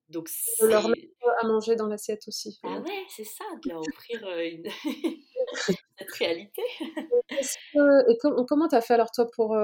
[0.10, 1.08] donc de leur mettre
[1.42, 2.60] à manger dans l'assiette aussi.
[2.64, 4.68] Ah ouais, c'est ça, de leur offrir une...
[5.98, 6.62] cette réalité.
[6.80, 9.58] et comment tu as fait alors, toi, pour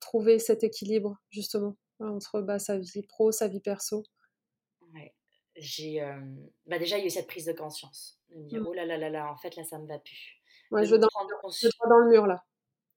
[0.00, 4.04] trouver cet équilibre, justement, entre bah, sa vie pro, sa vie perso?
[4.94, 5.12] Ouais
[5.58, 6.00] j'ai
[6.66, 8.66] bah déjà il y a eu cette prise de conscience de me dire mmh.
[8.66, 10.98] oh là là là là en fait là ça me va plus ouais, je, veux
[10.98, 11.08] dans,
[11.88, 12.44] dans le mur là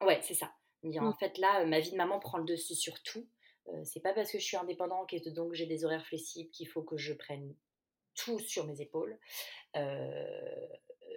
[0.06, 0.52] ouais c'est ça
[0.84, 1.18] me dire en mmh.
[1.20, 3.28] fait là ma vie de maman prend le dessus sur tout
[3.84, 6.82] c'est pas parce que je suis indépendante et donc j'ai des horaires flexibles qu'il faut
[6.82, 7.56] que je prenne
[8.16, 9.18] tout sur mes épaules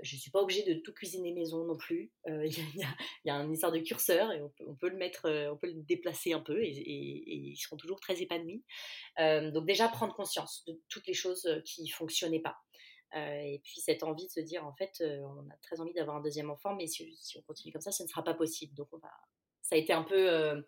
[0.04, 2.12] je ne suis pas obligée de tout cuisiner maison non plus.
[2.28, 2.84] Euh, il y,
[3.24, 5.82] y, a un histoire de curseur et on peut, le mettre, euh, on peut le
[5.82, 8.62] déplacer un peu et, ils seront toujours très épanouis.
[9.18, 12.56] Euh, donc déjà prendre conscience de toutes les choses qui fonctionnaient pas.
[13.12, 16.20] Et puis cette envie de se dire en fait on a très envie d'avoir un
[16.20, 18.74] deuxième enfant mais si, on continue comme ça ce ne sera pas possible.
[18.74, 18.88] Donc
[19.62, 20.64] ça a été un peu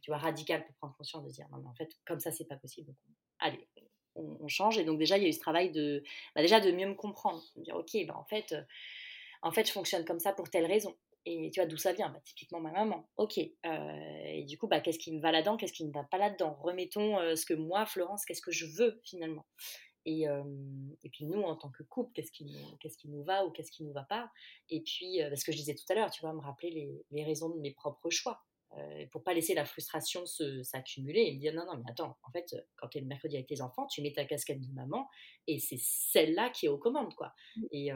[0.00, 2.46] tu vois radical pour prendre conscience de dire non mais en fait comme ça c'est
[2.46, 2.88] pas possible.
[2.88, 2.96] Donc,
[3.38, 3.68] allez
[4.14, 4.78] on, change.
[4.78, 6.02] Et donc déjà, il y a eu ce travail de,
[6.34, 8.62] bah, déjà de mieux me comprendre, de dire, ok, bah, en, fait, euh,
[9.42, 10.96] en fait, je fonctionne comme ça pour telle raison.
[11.24, 12.10] Et tu vois d'où ça vient?
[12.10, 13.08] Bah, Typiquement ma maman.
[13.16, 13.38] Ok.
[13.38, 15.56] Euh, et du coup, bah, qu'est-ce qui me va là-dedans?
[15.56, 16.58] Qu'est-ce qui ne va pas là-dedans?
[16.62, 19.46] Remettons euh, ce que moi, Florence, qu'est-ce que je veux finalement?
[20.04, 20.24] Et,
[21.02, 23.70] et, puis nous, en tant que couple, qu'est-ce qui, qu'est-ce qui nous va ou qu'est-ce
[23.70, 24.30] qui nous va pas?
[24.68, 27.24] Et puis, parce que je disais tout à l'heure, tu vois, me rappeler les, les
[27.24, 28.42] raisons de mes propres choix.
[28.78, 30.24] Euh, pour pas laisser la frustration
[30.62, 33.36] s'accumuler et me dire non, non, mais attends, en fait, quand tu es le mercredi
[33.36, 35.08] avec tes enfants, tu mets ta casquette de maman
[35.46, 37.34] et c'est celle-là qui est aux commandes, quoi.
[37.56, 37.62] Mmh.
[37.72, 37.92] Et,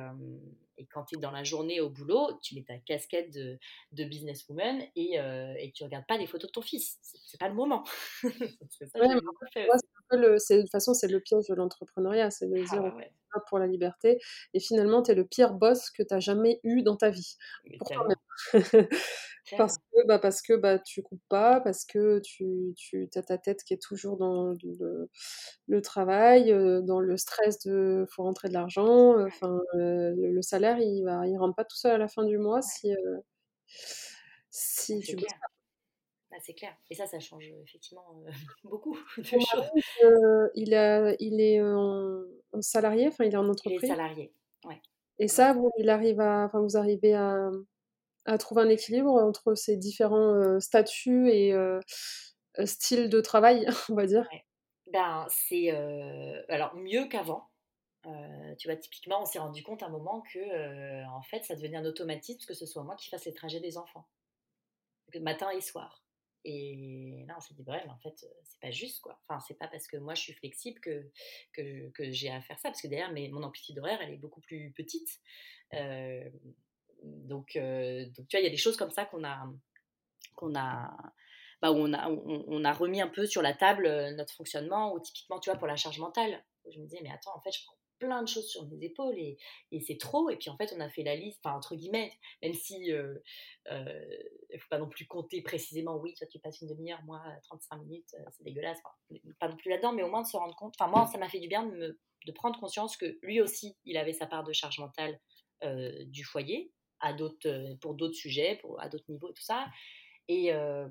[0.79, 3.59] et quand tu es dans la journée au boulot, tu mets ta casquette de,
[3.93, 6.99] de businesswoman et, euh, et tu regardes pas les photos de ton fils.
[7.03, 7.85] C'est pas le moment.
[8.71, 12.95] c'est ça, de toute façon, c'est le piège de l'entrepreneuriat, c'est de dire
[13.49, 14.19] pour la liberté
[14.55, 17.37] et finalement, tu es le pire boss que tu as jamais eu dans ta vie.
[17.79, 18.09] Pour
[19.57, 23.39] parce que, bah, parce que bah, tu coupes pas, parce que tu, tu as ta
[23.39, 25.11] tête qui est toujours dans le,
[25.69, 29.19] le travail, euh, dans le stress de faut rentrer de l'argent.
[29.19, 32.25] Euh, enfin, euh, le, salaire, il va, il rentre pas tout seul à la fin
[32.25, 32.93] du mois si,
[34.51, 35.56] si tu bosses pas.
[36.37, 36.77] Bah, c'est clair.
[36.91, 38.05] Et ça, ça change effectivement
[38.65, 38.99] beaucoup
[40.55, 42.25] il, a, il est en,
[42.61, 43.81] salarié, enfin, il est en entreprise.
[43.83, 44.35] Il est salarié,
[44.67, 44.83] ouais.
[45.19, 47.51] Et ça, vous, il arrive à, enfin, vous arrivez à,
[48.27, 51.81] à trouver un équilibre entre ces différents euh, statuts et euh,
[52.59, 54.29] euh, styles de travail, on va dire
[54.93, 55.71] ben, C'est
[56.51, 57.49] alors mieux qu'avant.
[58.59, 61.79] tu vois, typiquement, on s'est rendu compte à un moment que, en fait, ça devenait
[61.79, 64.07] un automatisme que ce soit moi qui fasse les trajets des enfants,
[65.19, 66.06] matin et soir.
[66.49, 69.19] Et là, on s'est dit, bref, en fait, c'est pas juste, quoi.
[69.27, 71.11] Enfin, c'est pas parce que moi, je suis flexible que,
[71.53, 74.41] que, j'ai à faire ça, parce que derrière, mais mon amplitude horaire, elle est beaucoup
[74.41, 75.21] plus petite.
[77.03, 79.47] Donc, euh, donc, tu vois, il y a des choses comme ça qu'on a,
[80.35, 80.97] qu'on a,
[81.63, 85.01] bah, on a, on, a remis un peu sur la table euh, notre fonctionnement, ou
[85.01, 86.45] typiquement, tu vois, pour la charge mentale.
[86.71, 89.17] Je me disais, mais attends, en fait, je prends plein de choses sur mes épaules
[89.19, 89.39] et,
[89.87, 90.31] c'est trop.
[90.31, 92.93] Et puis en fait, on a fait la liste, enfin, entre guillemets, même si il
[92.93, 93.23] euh,
[93.71, 97.77] ne faut pas non plus compter précisément, oui, toi tu passes une demi-heure, moi 35
[97.79, 98.79] minutes, c'est dégueulasse,
[99.39, 100.75] pas non plus là-dedans, mais au moins de se rendre compte.
[100.79, 101.99] Enfin, moi, ça m'a fait du bien de,
[102.35, 105.21] prendre conscience que lui aussi, il avait sa part de charge mentale
[106.07, 107.15] du foyer à
[107.47, 109.67] euh, pour d'autres sujets, à d'autres niveaux et tout ça.
[110.29, 110.89] Et, euh,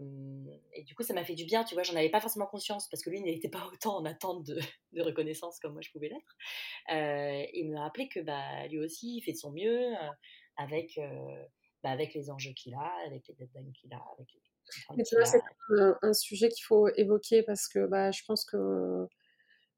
[0.73, 1.83] et, du coup, ça m'a fait du bien, tu vois.
[1.83, 4.57] J'en avais pas forcément conscience parce que lui n'était pas autant en attente de,
[4.93, 6.37] de, reconnaissance comme moi je pouvais l'être.
[6.93, 9.93] Euh, et me rappeler que bah, lui aussi, il fait de son mieux
[10.57, 10.99] avec,
[11.83, 14.01] bah, avec les enjeux qu'il a, avec les deadlines qu'il a.
[14.13, 14.39] Avec les
[15.03, 15.41] tu vois, c'est
[16.01, 19.07] un, sujet qu'il faut évoquer parce que bah, je pense que.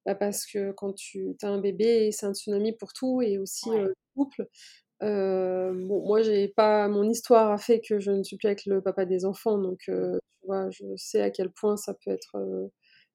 [0.05, 3.69] Bah, parce que quand tu as un bébé, c'est un tsunami pour tout et aussi
[3.69, 4.47] le couple.
[5.03, 8.65] Euh, bon, moi, j'ai pas mon histoire a fait que je ne suis plus avec
[8.65, 12.11] le papa des enfants, donc euh, tu vois, je sais à quel point ça peut
[12.11, 12.35] être.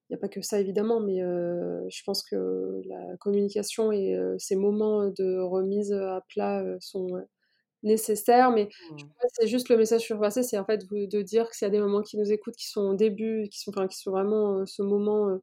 [0.09, 4.55] Il n'y a pas que ça évidemment, mais je pense que la communication et ces
[4.55, 7.07] moments de remise à plat sont
[7.83, 8.51] nécessaires.
[8.51, 8.97] Mais mmh.
[9.33, 11.71] c'est juste le message sur passé, c'est en fait de dire que s'il y a
[11.71, 14.65] des moments qui nous écoutent, qui sont au début, qui sont, enfin, qui sont vraiment
[14.65, 15.39] ce moment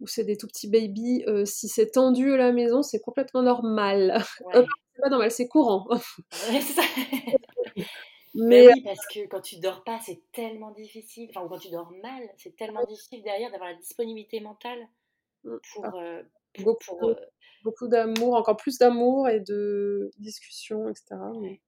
[0.00, 4.22] où c'est des tout petits babies, si c'est tendu à la maison, c'est complètement normal.
[4.54, 5.88] Ouais c'est pas normal, c'est courant.
[8.34, 11.30] Mais oui, parce que quand tu dors pas, c'est tellement difficile.
[11.30, 14.88] Enfin, quand tu dors mal, c'est tellement difficile derrière d'avoir la disponibilité mentale
[15.44, 15.86] mmh, pour.
[15.86, 15.92] Ah.
[15.96, 16.22] Euh,
[16.62, 17.14] beaucoup, euh,
[17.62, 21.16] beaucoup d'amour, encore plus d'amour et de discussion, etc.
[21.40, 21.60] Mais,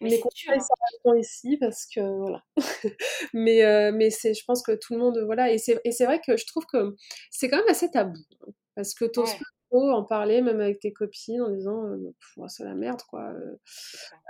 [0.00, 0.58] mais conseils
[1.04, 1.16] hein.
[1.18, 2.44] ici parce que voilà.
[3.34, 6.04] mais euh, mais c'est, je pense que tout le monde voilà et c'est et c'est
[6.04, 6.96] vrai que je trouve que
[7.30, 8.18] c'est quand même assez tabou
[8.74, 9.20] parce que tu
[9.80, 11.84] en parler, même avec tes copines, en disant
[12.48, 13.32] c'est la merde, quoi.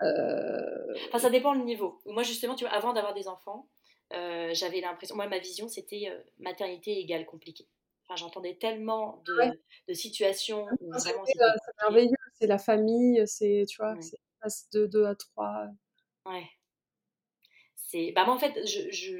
[0.03, 2.01] Enfin, ça dépend le niveau.
[2.07, 3.69] Moi, justement, tu vois, avant d'avoir des enfants,
[4.11, 7.69] j'avais l'impression, moi, ma vision, c'était maternité égale compliquée.
[8.09, 9.37] Enfin, j'entendais tellement de,
[9.89, 13.97] de situations où vraiment c'est merveilleux, c'est la famille, c'est, tu vois,
[14.47, 15.67] c'est de 2 à 3.
[16.27, 16.47] Ouais
[17.97, 18.59] c'est bah moi en fait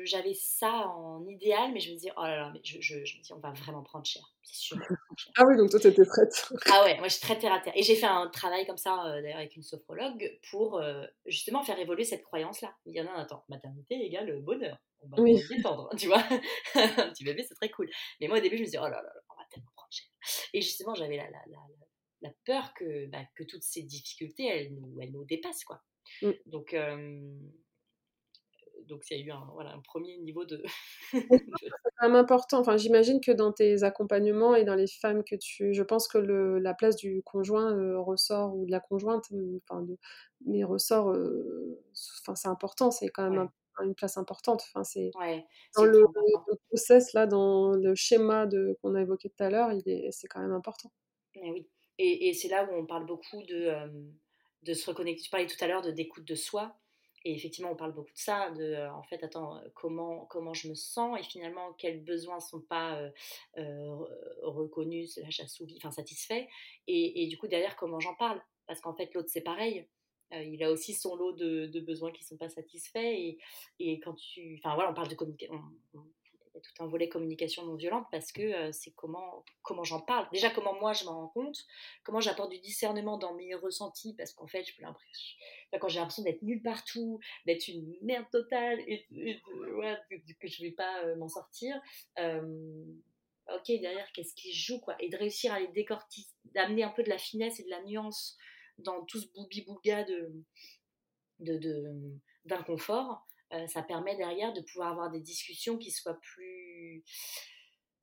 [0.05, 3.17] j'avais ça en idéal mais je me disais oh là là mais je, je, je
[3.17, 4.23] me dis on va vraiment prendre cher.
[4.43, 4.77] C'est sûr
[5.37, 7.73] ah oui donc toi t'étais prête ah ouais moi je suis très terre à terre.
[7.77, 11.63] Et j'ai fait un travail comme ça euh, d'ailleurs avec une sophrologue pour euh, justement
[11.63, 14.79] faire évoluer cette croyance là il y en a un attends maternité égale bonheur.
[15.03, 15.41] On va oui.
[15.49, 16.23] détendre tu vois.
[16.75, 17.89] Un petit bébé c'est très cool.
[18.21, 20.07] Mais moi au début je me disais oh là là, on va tellement prendre cher.
[20.53, 21.59] Et justement j'avais la, la, la,
[22.23, 25.83] la, peur que, bah, que toutes ces difficultés elles nous, elles nous dépassent quoi.
[26.23, 26.31] Mmh.
[26.47, 27.21] donc euh,
[28.87, 30.63] donc il y a eu un, voilà, un premier niveau de.
[31.13, 31.21] c'est
[31.99, 32.61] quand même important.
[32.61, 36.19] Enfin, j'imagine que dans tes accompagnements et dans les femmes que tu, je pense que
[36.19, 39.97] le, la place du conjoint euh, ressort ou de la conjointe, euh, enfin, de,
[40.47, 41.11] mais ressort.
[41.11, 41.81] Euh,
[42.23, 42.91] enfin, c'est important.
[42.91, 43.49] C'est quand même
[43.83, 44.65] une place importante.
[44.69, 45.11] Enfin, c'est
[45.77, 46.05] dans le,
[46.69, 50.29] process là, dans le schéma de qu'on a évoqué tout à l'heure, il est, c'est
[50.29, 50.91] quand même important.
[51.35, 51.69] Et oui.
[51.99, 53.73] Et, et c'est là où on parle beaucoup de,
[54.63, 55.23] de se reconnecter.
[55.23, 56.77] Tu parlais tout à l'heure de d'écoute de soi.
[57.35, 60.69] Effectivement, on parle beaucoup de ça, de euh, en fait, attends, euh, comment, comment je
[60.69, 63.01] me sens et finalement quels besoins ne sont pas
[63.59, 64.07] euh,
[64.43, 66.47] reconnus, assouvis, enfin satisfaits.
[66.87, 68.41] Et, et, du coup, derrière, comment j'en parle?
[68.67, 69.89] Parce qu'en fait, l'autre, c'est pareil.
[70.31, 72.99] il a aussi son lot de, besoins qui ne sont pas satisfaits.
[72.99, 73.39] Et,
[73.81, 74.61] et, quand tu.
[74.63, 75.61] Enfin voilà, on parle de communication
[76.57, 80.01] y a tout un volet communication non violente parce que euh, c'est comment, comment j'en
[80.01, 80.29] parle.
[80.33, 81.59] Déjà, comment moi je m'en rends compte,
[82.03, 85.37] comment j'apporte du discernement dans mes ressentis parce qu'en fait, je peux l'impression,
[85.81, 89.07] quand j'ai l'impression d'être nulle partout, d'être une merde totale et,
[90.41, 91.81] que je vais pas euh, m'en sortir.
[92.19, 92.85] Euh,
[93.55, 94.97] ok, derrière, qu'est-ce qui joue quoi?
[95.01, 97.83] Et de réussir à les décortiquer, d'amener un peu de la finesse et de la
[97.83, 98.37] nuance
[98.79, 100.33] dans tout ce boubi-boulga de,
[101.41, 103.27] de, d'inconfort.
[103.53, 107.05] Euh, ça permet derrière de pouvoir avoir des discussions qui soient plus.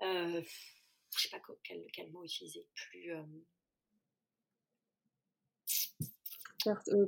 [0.02, 0.42] Euh,
[1.16, 3.12] je sais pas quel, quel mot utiliser, plus.
[3.12, 3.24] Euh,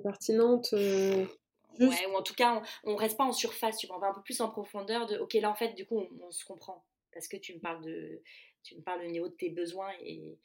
[0.03, 0.73] pertinente.
[0.73, 4.07] Ouais, ou en tout cas, on, ne reste pas en surface, tu vois, on va
[4.07, 6.85] un peu plus en profondeur de, ok, là en fait, du coup, on, se comprend.
[7.11, 8.21] Parce que tu me parles de,
[8.63, 10.39] tu me parles au niveau de tes besoins et,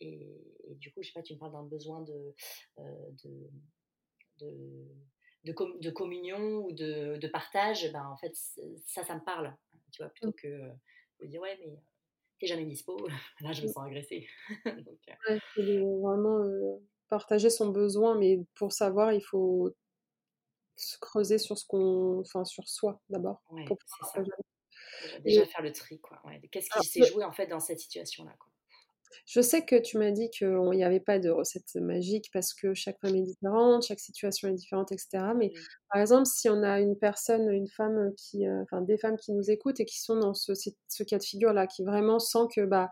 [0.00, 0.26] et,
[0.76, 2.34] du coup, je sais pas, tu me parles d'un besoin de,
[2.78, 3.50] de,
[4.40, 4.86] de
[5.52, 8.32] de, communion ou de, de, partage, ben, en fait,
[8.86, 9.54] ça, ça me parle.
[9.92, 10.40] Tu vois, plutôt mmh.
[10.42, 10.70] que
[11.20, 11.78] de dire, ouais, mais
[12.40, 12.96] t'es jamais dispo,
[13.40, 13.72] là, je me mmh.
[13.72, 14.26] sens agressée.
[14.64, 16.78] Donc, euh vraiment euh,
[17.08, 19.72] partager son besoin, mais pour savoir, il faut
[20.76, 23.42] se creuser sur ce qu'on, enfin, sur soi d'abord.
[23.50, 25.20] Ouais, c'est ça.
[25.20, 26.20] Déjà, faire le tri, quoi.
[26.50, 28.50] Qu'est-ce qui s'est joué en fait dans cette situation-là, quoi.
[29.24, 32.74] Je sais que tu m'as dit qu'il n'y avait pas de recette magique parce que
[32.74, 35.24] chaque femme est différente, chaque situation est différente, etc.
[35.36, 35.52] Mais
[35.90, 39.32] par exemple, si on a une personne, une femme qui, euh, enfin des femmes qui
[39.32, 42.64] nous écoutent et qui sont dans ce, ce cas de figure-là, qui vraiment sent que
[42.64, 42.90] bah,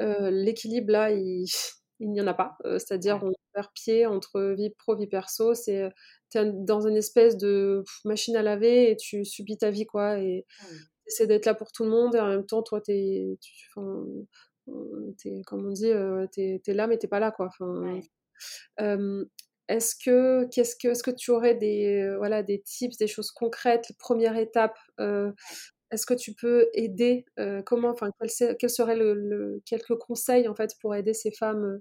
[0.00, 1.46] euh, l'équilibre là, il,
[2.00, 2.56] n'y en a pas.
[2.64, 5.54] Euh, c'est-à-dire, on perd pied entre vie pro, vie perso.
[5.54, 5.90] C'est
[6.34, 10.18] dans une espèce de machine à laver et tu subis ta vie, quoi.
[10.18, 10.66] Et tu
[11.08, 13.36] essaies d'être là pour tout le monde et en même temps, toi, tu,
[15.46, 15.90] comme on dit,
[16.32, 17.50] t'es es là mais t'es pas là quoi.
[19.68, 23.92] est-ce que qu'est-ce que est-ce que tu aurais des voilà des tips, des choses concrètes,
[23.98, 24.78] première étape
[25.90, 27.24] Est-ce que tu peux aider
[27.66, 31.80] Comment enfin quels quel seraient le, quelques conseils en fait pour aider ces femmes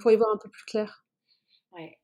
[0.00, 1.04] pour y voir un peu plus clair?
[1.72, 1.98] Ouais.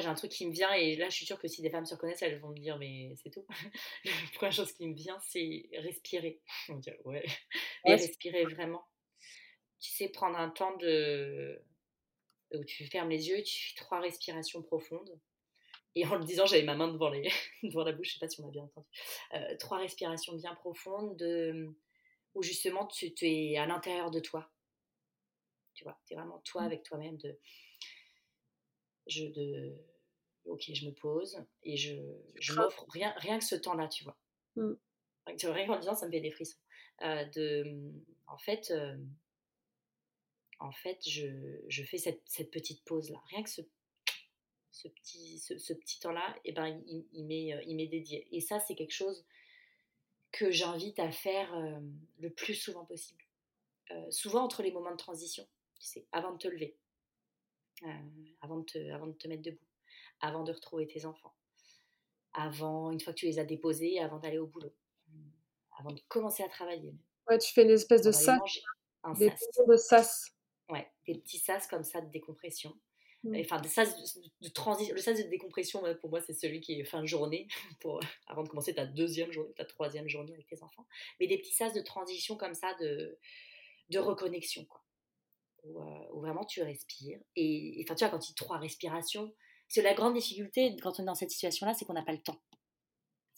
[0.00, 1.84] J'ai un truc qui me vient, et là, je suis sûre que si des femmes
[1.84, 3.46] se reconnaissent, elles vont me dire, mais c'est tout.
[4.04, 6.40] La première chose qui me vient, c'est respirer.
[6.68, 7.24] On dit, ouais.
[7.84, 8.84] Respirer vraiment.
[9.80, 11.60] Tu sais, prendre un temps de.
[12.54, 15.18] où tu fermes les yeux, tu fais trois respirations profondes.
[15.94, 17.30] Et en le disant, j'avais ma main devant, les...
[17.62, 18.86] devant la bouche, je sais pas si on a bien entendu.
[19.34, 21.74] Euh, trois respirations bien profondes de...
[22.34, 24.50] où justement tu, tu es à l'intérieur de toi.
[25.74, 26.66] Tu vois, tu es vraiment toi mmh.
[26.66, 27.16] avec toi-même.
[27.18, 27.38] De
[29.06, 29.74] je de
[30.44, 31.94] ok je me pose et je,
[32.40, 34.18] je m'offre rien rien que ce temps là tu vois.
[34.56, 34.72] Mmh.
[35.26, 36.58] rien qu'en disant ça me fait des frissons.
[37.02, 37.64] Euh, de
[38.26, 38.96] en fait euh,
[40.60, 43.62] en fait je, je fais cette, cette, petite pause là rien que ce,
[44.70, 48.26] ce petit ce, petit temps là et eh ben il, il m'est il m'est dédié.
[48.30, 49.24] Et ça c'est quelque chose
[50.32, 51.54] que j'invite à faire
[52.18, 53.22] le plus souvent possible.
[54.10, 55.46] Souvent entre les moments de transition
[55.78, 56.76] tu sais avant de te lever
[58.40, 59.66] avant, de te, avant de te mettre debout,
[60.20, 61.34] avant de retrouver tes enfants,
[62.32, 64.74] avant, une fois que tu les as déposés, avant d'aller au boulot,
[65.08, 65.18] euh,
[65.78, 66.94] avant de commencer à travailler.
[67.28, 68.40] Ouais, tu fais une espèce de sas.
[69.02, 69.66] Un des sas.
[69.68, 70.36] de sas.
[70.68, 72.74] Ouais, des petits sas comme ça de décompression.
[73.24, 73.36] Mmh.
[73.40, 73.94] Enfin, des sas
[74.40, 74.94] de, transition.
[74.94, 77.46] Le sas de décompression, pour moi, c'est celui qui est fin de journée,
[77.80, 80.86] pour, avant de commencer ta deuxième journée, ta troisième journée avec tes enfants.
[81.20, 83.18] Mais des petits sas de transition comme ça, de,
[83.90, 84.81] de reconnexion, quoi.
[85.64, 85.80] Où,
[86.12, 87.20] où vraiment tu respires.
[87.36, 89.32] Et enfin, tu vois, quand il dit trois respirations,
[89.68, 92.22] c'est la grande difficulté quand on est dans cette situation-là, c'est qu'on n'a pas le
[92.22, 92.40] temps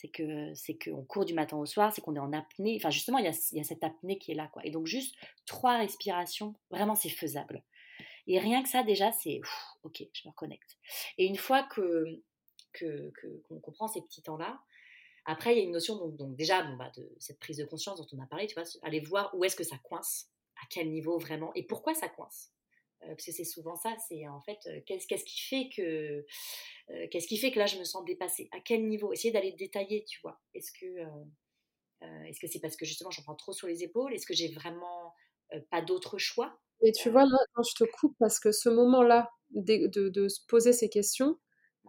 [0.04, 2.76] c'est que c'est qu'on court du matin au soir, c'est qu'on est en apnée.
[2.76, 4.64] Enfin, justement, il y, a, y, a, cette apnée qui est là, quoi.
[4.66, 5.14] Et donc, juste
[5.46, 7.64] trois respirations, vraiment, c'est faisable.
[8.26, 9.40] Et rien que ça, déjà, c'est
[9.82, 10.76] ok, je me reconnecte.
[11.16, 12.22] Et une fois que
[12.78, 14.60] qu'on que, comprend ces petits temps-là,
[15.26, 17.64] après, il y a une notion, donc, donc déjà, bon, bah, de cette prise de
[17.64, 20.28] conscience dont on a parlé, tu vois, aller voir où est-ce que ça coince,
[20.62, 22.54] à quel niveau vraiment, et pourquoi ça coince?
[23.04, 26.24] Euh, parce que c'est souvent ça, c'est en fait, euh, qu'est-ce qui fait que
[26.90, 28.48] euh, qu'est-ce qui fait que là je me sens dépassée?
[28.52, 29.12] À quel niveau?
[29.12, 30.40] Essayer d'aller détailler, tu vois.
[30.54, 30.86] Est-ce que
[32.28, 34.12] est-ce que c'est parce que justement j'en prends trop sur les épaules?
[34.12, 35.14] Est-ce que j'ai vraiment
[35.70, 36.58] pas d'autre choix?
[36.82, 40.40] Et tu vois, là, quand je te coupe, parce que ce moment-là de, de, se
[40.46, 41.38] poser ces questions,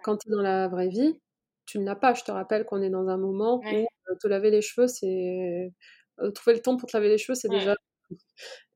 [0.03, 1.19] quand tu es dans la vraie vie,
[1.65, 2.13] tu ne l'as pas.
[2.13, 5.73] Je te rappelle qu'on est dans un moment où te laver les cheveux, c'est.
[6.33, 7.75] trouver le temps pour te laver les cheveux, c'est déjà.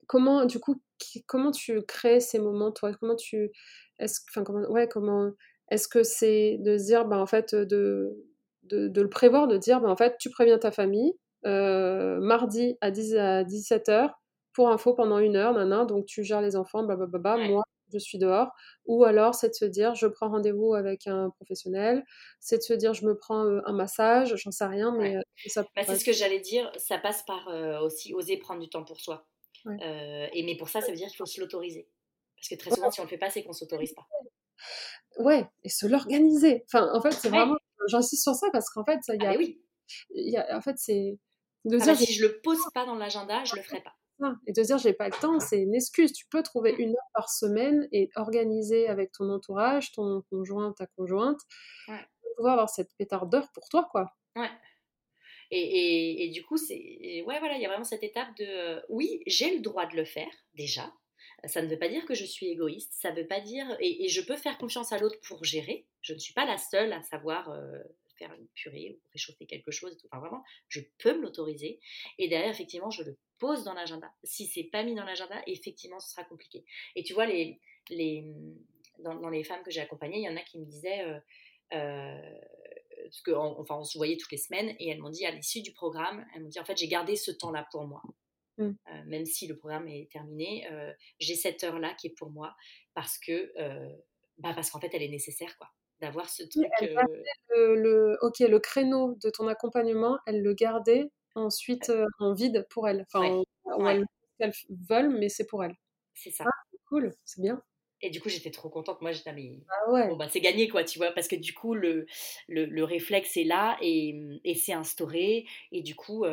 [0.07, 0.81] Comment, du coup,
[1.27, 2.91] comment tu crées ces moments, toi?
[2.99, 3.51] Comment tu.
[3.99, 5.31] Est-ce, enfin, comment, ouais, comment.
[5.71, 8.17] Est-ce que c'est de se dire, bah, en fait, de,
[8.63, 11.13] de, le prévoir, de dire, bah, en fait, tu préviens ta famille,
[11.45, 14.11] euh, mardi à, 10, à 17h,
[14.53, 17.63] pour info pendant une heure, nan, donc tu gères les enfants, bah, bah, bah moi,
[17.93, 18.49] je suis dehors.
[18.85, 22.03] Ou alors, c'est de se dire, je prends rendez-vous avec un professionnel,
[22.39, 25.21] c'est de se dire, je me prends euh, un massage, j'en sais rien, mais euh,
[25.47, 27.47] ça bah, C'est ce que j'allais dire, ça passe par
[27.83, 29.25] aussi oser prendre du temps pour soi.
[29.79, 31.87] Et mais pour ça, ça veut dire qu'il faut se l'autoriser.
[32.35, 34.07] Parce que très souvent, si on le fait pas, c'est qu'on s'autorise pas
[35.19, 36.63] ouais, et se l'organiser.
[36.67, 37.57] Enfin, en fait, c'est vraiment,
[37.87, 39.61] j'insiste sur ça parce qu'en fait, il y a, ah, oui.
[40.11, 41.19] y a, en fait, c'est
[41.65, 43.93] de ah, dire, bah, si je le pose pas dans l'agenda, je le ferai pas.
[44.47, 46.11] Et de dire j'ai pas le temps, c'est une excuse.
[46.11, 50.87] Tu peux trouver une heure par semaine et organiser avec ton entourage, ton conjoint, ta
[50.87, 51.39] conjointe,
[51.87, 52.05] ouais.
[52.35, 54.13] pouvoir avoir cette pétardeur pour toi, quoi.
[54.35, 54.49] Ouais.
[55.51, 59.21] Et, du coup, c'est ouais, voilà, il y a vraiment cette étape de euh, oui,
[59.25, 60.93] j'ai le droit de le faire déjà.
[61.45, 64.21] Ça ne veut pas dire que je suis égoïste, ça veut pas dire et, je
[64.21, 65.87] peux faire confiance à l'autre pour gérer.
[66.01, 67.79] Je ne suis pas la seule à savoir euh,
[68.17, 69.97] faire une purée ou réchauffer quelque chose.
[70.11, 71.79] Enfin vraiment, je peux me l'autoriser
[72.17, 74.11] et derrière effectivement je le pose dans l'agenda.
[74.23, 76.65] Si c'est pas mis dans l'agenda, effectivement ce sera compliqué.
[76.95, 78.25] Et tu vois les les
[78.99, 81.19] dans, les femmes que j'ai accompagnées, il y en a qui me disaient euh,
[83.09, 85.61] parce que enfin on se voyait toutes les semaines et elles m'ont dit à l'issue
[85.61, 88.01] du programme, elles m'ont dit en fait j'ai gardé ce temps là pour moi.
[88.59, 88.63] Mmh.
[88.63, 92.55] Euh, même si le programme est terminé, euh, j'ai cette heure-là qui est pour moi
[92.93, 93.89] parce que, euh,
[94.37, 95.69] bah parce qu'en fait, elle est nécessaire, quoi.
[96.01, 96.65] D'avoir ce truc.
[97.51, 103.05] le, ok, le créneau de ton accompagnement, elle le gardait ensuite en vide pour elle.
[103.07, 104.01] Enfin, ouais.
[104.39, 104.53] elles
[104.89, 105.75] veulent, mais c'est pour elle.
[106.13, 106.45] C'est ça.
[106.47, 107.61] Ah, cool, c'est bien.
[108.01, 109.01] Et du coup, j'étais trop contente.
[109.01, 110.09] Moi, j'étais, mais ah ouais.
[110.09, 112.05] bon, bah, c'est gagné, quoi, tu vois, parce que du coup, le,
[112.47, 115.45] le, le réflexe est là et, et c'est instauré.
[115.71, 116.31] Et du coup, et,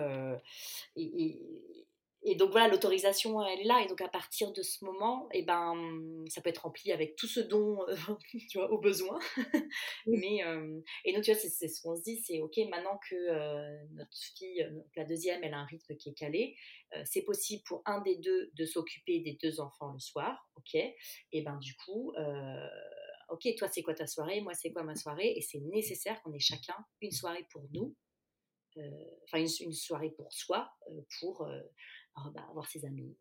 [0.97, 1.39] et
[2.35, 3.83] donc voilà, l'autorisation, elle est là.
[3.85, 5.75] Et donc à partir de ce moment, et eh ben,
[6.29, 7.95] ça peut être rempli avec tout ce dont, euh,
[8.51, 9.19] tu vois, au besoin.
[10.07, 13.15] Mais, euh, et donc, tu vois, c'est ce qu'on se dit, c'est OK, maintenant que
[13.15, 14.67] euh, notre fille,
[14.97, 16.57] la deuxième, elle a un rythme qui est calé,
[17.05, 20.49] c'est possible pour un des deux de s'occuper des deux enfants le soir.
[20.57, 20.75] OK.
[20.75, 22.13] Et ben du coup,
[23.29, 24.41] OK, toi, c'est quoi ta soirée?
[24.41, 25.35] Moi, c'est quoi ma soirée?
[25.37, 27.95] Et c'est nécessaire qu'on ait chacun une soirée pour nous.
[29.25, 30.71] Enfin, une, une, soirée pour soi,
[31.19, 31.49] pour
[32.35, 33.17] bah, voir ses amis,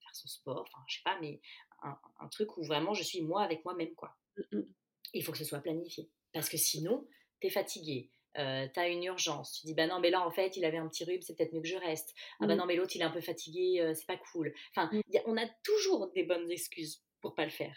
[0.00, 1.40] faire son sport, enfin, je sais pas, mais
[1.82, 4.16] un, truc où vraiment je suis moi avec moi-même, quoi.
[4.36, 4.74] Mmh, mmh.
[5.14, 6.10] Il faut que ce soit planifié.
[6.32, 7.06] Parce que sinon,
[7.40, 10.30] tu es fatigué, euh, tu as une urgence, tu dis bah non mais là en
[10.30, 12.14] fait il avait un petit rhume, c'est peut-être mieux que je reste.
[12.38, 12.58] Ah bah mmh.
[12.58, 14.54] non mais l'autre il est un peu fatigué, euh, c'est pas cool.
[14.74, 14.90] Enfin,
[15.26, 17.76] on a toujours des bonnes excuses pour pas le faire.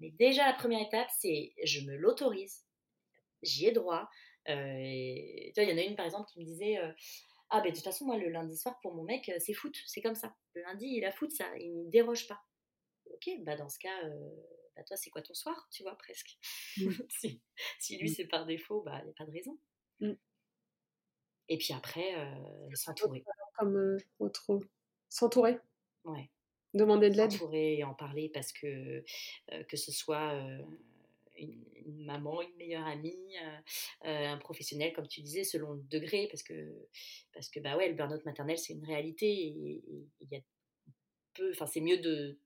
[0.00, 2.64] Mais déjà la première étape c'est je me l'autorise,
[3.42, 4.08] j'y ai droit.
[4.48, 6.78] Euh, il y en a une par exemple qui me disait
[7.50, 9.76] ah, ben de toute façon, moi, le lundi soir, pour mon mec, euh, c'est foot,
[9.86, 10.36] c'est comme ça.
[10.54, 12.40] Le lundi, il a foot, ça, il ne déroge pas.
[13.06, 14.30] Ok, bah dans ce cas, euh,
[14.76, 16.38] bah toi, c'est quoi ton soir, tu vois, presque?
[16.76, 16.90] Mmh.
[17.80, 18.14] si, lui, mmh.
[18.14, 19.58] c'est par défaut, bah il n'y a pas de raison.
[19.98, 20.12] Mmh.
[21.48, 23.24] Et puis après, euh, s'entourer.
[23.58, 24.60] Comme autre.
[25.08, 25.58] S'entourer.
[26.04, 26.30] Ouais.
[26.72, 27.32] Demander de l'aide.
[27.32, 29.04] S'entourer et en parler parce que,
[29.68, 30.40] que ce soit
[31.40, 33.58] une, maman, une meilleure amie, euh,
[34.06, 36.88] euh, un professionnel, comme tu disais, selon le degré, parce que,
[37.32, 39.82] parce que bah ouais, le burn-out maternel, c'est une réalité et
[40.20, 40.40] il y a
[41.34, 42.38] peu, enfin, c'est mieux de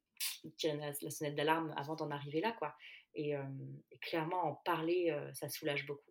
[0.56, 2.74] tirer la, sonnette d'alarme avant d'en arriver là, quoi.
[3.14, 3.42] Et, euh,
[4.00, 6.10] clairement, en parler, ça soulage beaucoup.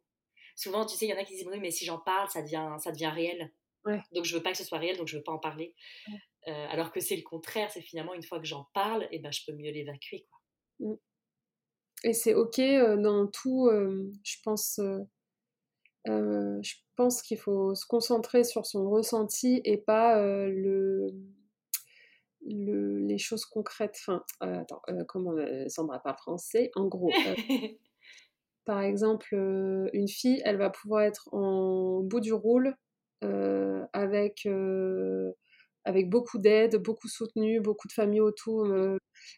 [0.55, 2.41] Souvent, tu sais, il y en a qui disent oui, mais si j'en parle, ça
[2.41, 3.51] devient, ça devient réel.
[4.13, 5.75] Donc je veux pas que ce soit réel, donc je veux pas en parler.
[6.45, 9.41] alors que c'est le contraire, c'est finalement une fois que j'en parle, et ben, je
[9.45, 10.25] peux mieux l'évacuer.
[10.79, 10.93] Mmh.
[12.03, 12.59] Et c'est ok
[13.01, 14.79] dans tout, je pense.
[16.05, 21.07] je pense qu'il faut se concentrer sur son ressenti et pas le,
[22.41, 23.97] les choses concrètes.
[24.01, 25.33] Enfin, attends, comment
[25.67, 27.09] Sandra parle français En gros,
[28.65, 29.33] par exemple,
[29.93, 32.75] une fille, elle va pouvoir être en bout du rôle
[33.93, 34.45] avec
[35.85, 38.67] avec beaucoup d'aide, beaucoup soutenu, beaucoup de familles autour.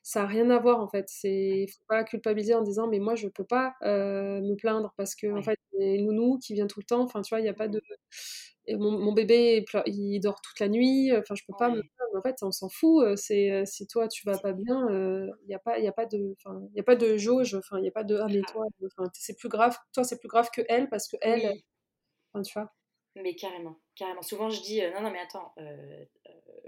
[0.04, 1.10] Ça n'a rien à voir en fait.
[1.24, 4.94] Il ne faut pas culpabiliser en disant mais moi je ne peux pas me plaindre
[4.98, 7.02] parce que en fait c'est nounou qui vient tout le temps.
[7.02, 7.82] Enfin tu vois il n'y a pas de
[8.70, 11.12] mon, bébé il dort toute la nuit.
[11.16, 12.16] Enfin je peux pas me plaindre.
[12.18, 13.06] En fait on s'en fout.
[13.16, 16.36] C'est si toi tu vas pas bien, il n'y a pas il a pas de
[16.72, 17.56] il y a pas de jauge.
[17.56, 18.66] Enfin il n'y a pas de ah mais toi
[19.14, 19.78] c'est plus grave.
[19.94, 21.52] Toi c'est plus grave que elle parce que elle.
[22.34, 22.74] Enfin tu vois.
[23.16, 24.22] Mais carrément, carrément.
[24.22, 25.54] Souvent, je dis non, non, mais attends,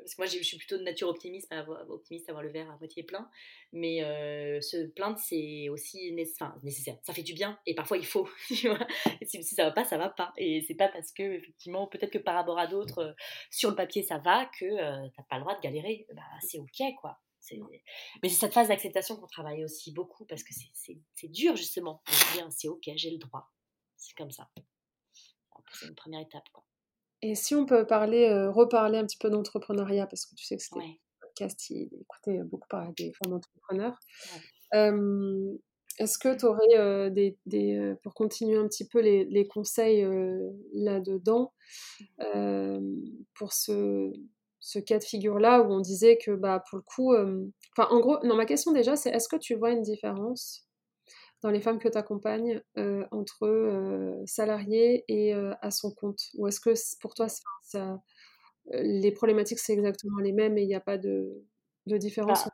[0.08, 1.54] parce que moi je suis plutôt de nature optimiste,
[1.90, 3.30] optimiste, avoir le verre à moitié plein,
[3.74, 8.30] mais euh, se plaindre c'est aussi nécessaire, ça fait du bien et parfois il faut,
[8.48, 8.88] tu vois.
[9.24, 12.18] Si, ça va pas, ça va pas, et c'est pas parce que effectivement peut-être que
[12.18, 13.14] par rapport à d'autres euh,
[13.52, 16.60] sur le papier ça va que euh, t'as pas le droit de galérer, bah, c'est
[16.60, 17.20] ok quoi.
[18.22, 22.02] Mais c'est cette phase d'acceptation qu'on travaille aussi beaucoup parce que c'est dur justement
[22.50, 23.52] c'est ok, j'ai le droit,
[23.96, 24.50] c'est comme ça.
[25.74, 26.67] C'est une première étape quoi.
[27.22, 30.58] Et si on peut parler, euh, reparler un petit peu d'entrepreneuriat, parce que tu sais
[30.58, 34.00] que c'était un podcast, il écoutait beaucoup par des femmes entrepreneurs.
[36.00, 40.08] Est-ce que tu aurais euh, des, des pour continuer un petit peu les, les conseils
[40.74, 41.54] là-dedans,
[42.20, 42.80] mmh.
[43.34, 44.14] pour ce,
[44.60, 47.16] ce cas de figure-là où on disait que bah, pour le coup,
[47.76, 50.67] enfin en gros, non, ma question déjà, c'est est-ce que tu vois une différence
[51.48, 56.20] dans les femmes que tu accompagnes euh, entre euh, salariés et euh, à son compte?
[56.34, 58.02] Ou est-ce que pour toi, ça,
[58.74, 61.46] les problématiques, c'est exactement les mêmes et il n'y a pas de,
[61.86, 62.52] de différence bah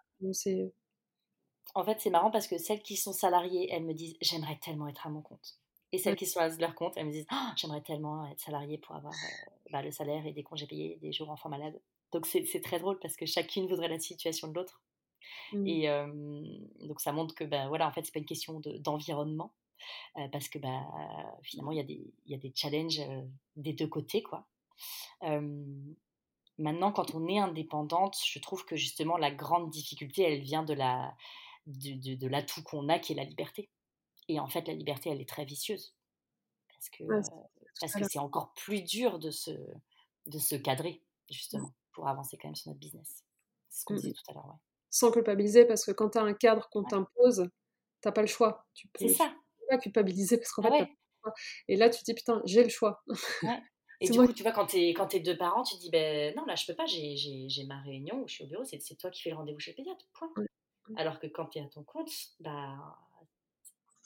[1.73, 4.87] En fait, c'est marrant parce que celles qui sont salariées, elles me disent j'aimerais tellement
[4.87, 5.57] être à mon compte.
[5.91, 8.77] Et celles qui sont à leur compte, elles me disent «Oh, j'aimerais tellement être salariée
[8.77, 9.13] pour avoir
[9.71, 11.79] bah, le salaire et des congés payés, des jours enfants malades.
[12.11, 14.83] Donc c'est très drôle parce que chacune voudrait la situation de l'autre.
[15.53, 15.67] Mmh.
[15.67, 15.87] Et
[16.87, 19.53] donc ça montre que ben voilà, en fait, c'est pas une question d'environnement.
[20.31, 20.85] parce que bah,
[21.43, 23.01] finalement, il y, a des, y a des challenges
[23.55, 24.23] des deux côtés.
[24.23, 24.47] Quoi.
[26.57, 30.73] maintenant, quand on est indépendante, je trouve que justement, la grande difficulté, elle vient de
[30.73, 31.15] la
[31.65, 33.69] de, de, l'atout qu'on a, qui est la liberté.
[34.27, 35.95] Et en fait, la liberté, elle est très vicieuse.
[36.69, 37.03] Parce que
[37.79, 39.51] parce que c'est encore plus dur de se,
[40.27, 41.33] de se cadrer, mmh.
[41.33, 43.23] justement, pour avancer quand même sur notre business.
[43.69, 46.19] C'est ce qu'on mmh disait tout à l'heure, ouais sans culpabiliser parce que quand tu
[46.19, 47.49] as un cadre qu'on t'impose,
[48.03, 48.67] tu pas le choix.
[48.75, 49.33] Tu peux, ça.
[49.59, 51.33] peux pas culpabiliser parce qu'en fait, pas le choix.
[51.67, 53.03] Et là, tu te dis, putain, j'ai le choix.
[54.01, 56.35] Et du coup, tu vois, quand tu es, es, deux parents, tu te dis, ben
[56.35, 59.09] non, là, je peux pas, j'ai ma réunion ou je suis au bureau, c'est toi
[59.09, 60.29] qui fais le rendez-vous chez le pédiatre, point.
[60.97, 62.75] Alors que quand tu es à ton compte, bah,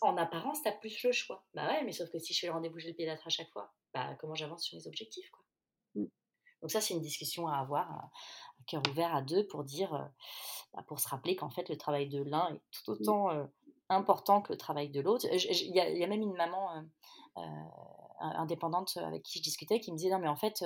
[0.02, 1.44] en apparence, tu as plus le choix.
[1.54, 3.50] Bah ouais, mais sauf que si je fais le rendez-vous chez le pédiatre à chaque
[3.50, 5.44] fois, bah, comment j'avance sur mes objectifs, quoi.
[6.62, 8.10] Donc ça, c'est une discussion à avoir, à
[8.66, 10.10] cœur ouvert à deux, pour dire,
[10.74, 12.94] bah, pour se rappeler qu'en fait, le travail de l'un est tout mmh.
[12.94, 13.48] autant
[13.90, 15.28] important que le travail de l'autre.
[15.32, 16.84] Il y, a même une maman
[18.20, 20.66] indépendante avec qui je discutais qui me disait non mais en fait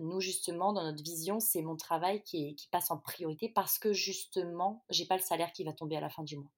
[0.00, 3.92] nous justement dans notre vision c'est mon travail qui, qui, passe en priorité parce que
[3.92, 6.50] justement j'ai pas le salaire qui va tomber à la fin du mois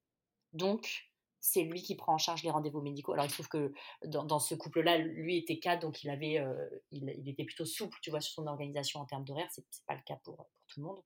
[0.54, 1.10] donc
[1.46, 3.12] c'est lui qui prend en charge les rendez-vous médicaux.
[3.12, 3.72] Alors, il se trouve que
[4.04, 8.10] dans, ce couple-là, lui était cadre, donc il, avait, euh, il, était plutôt souple, tu
[8.10, 9.46] vois, sur son organisation en termes d'horaire.
[9.52, 11.00] C'est pas le cas pour, tout le monde.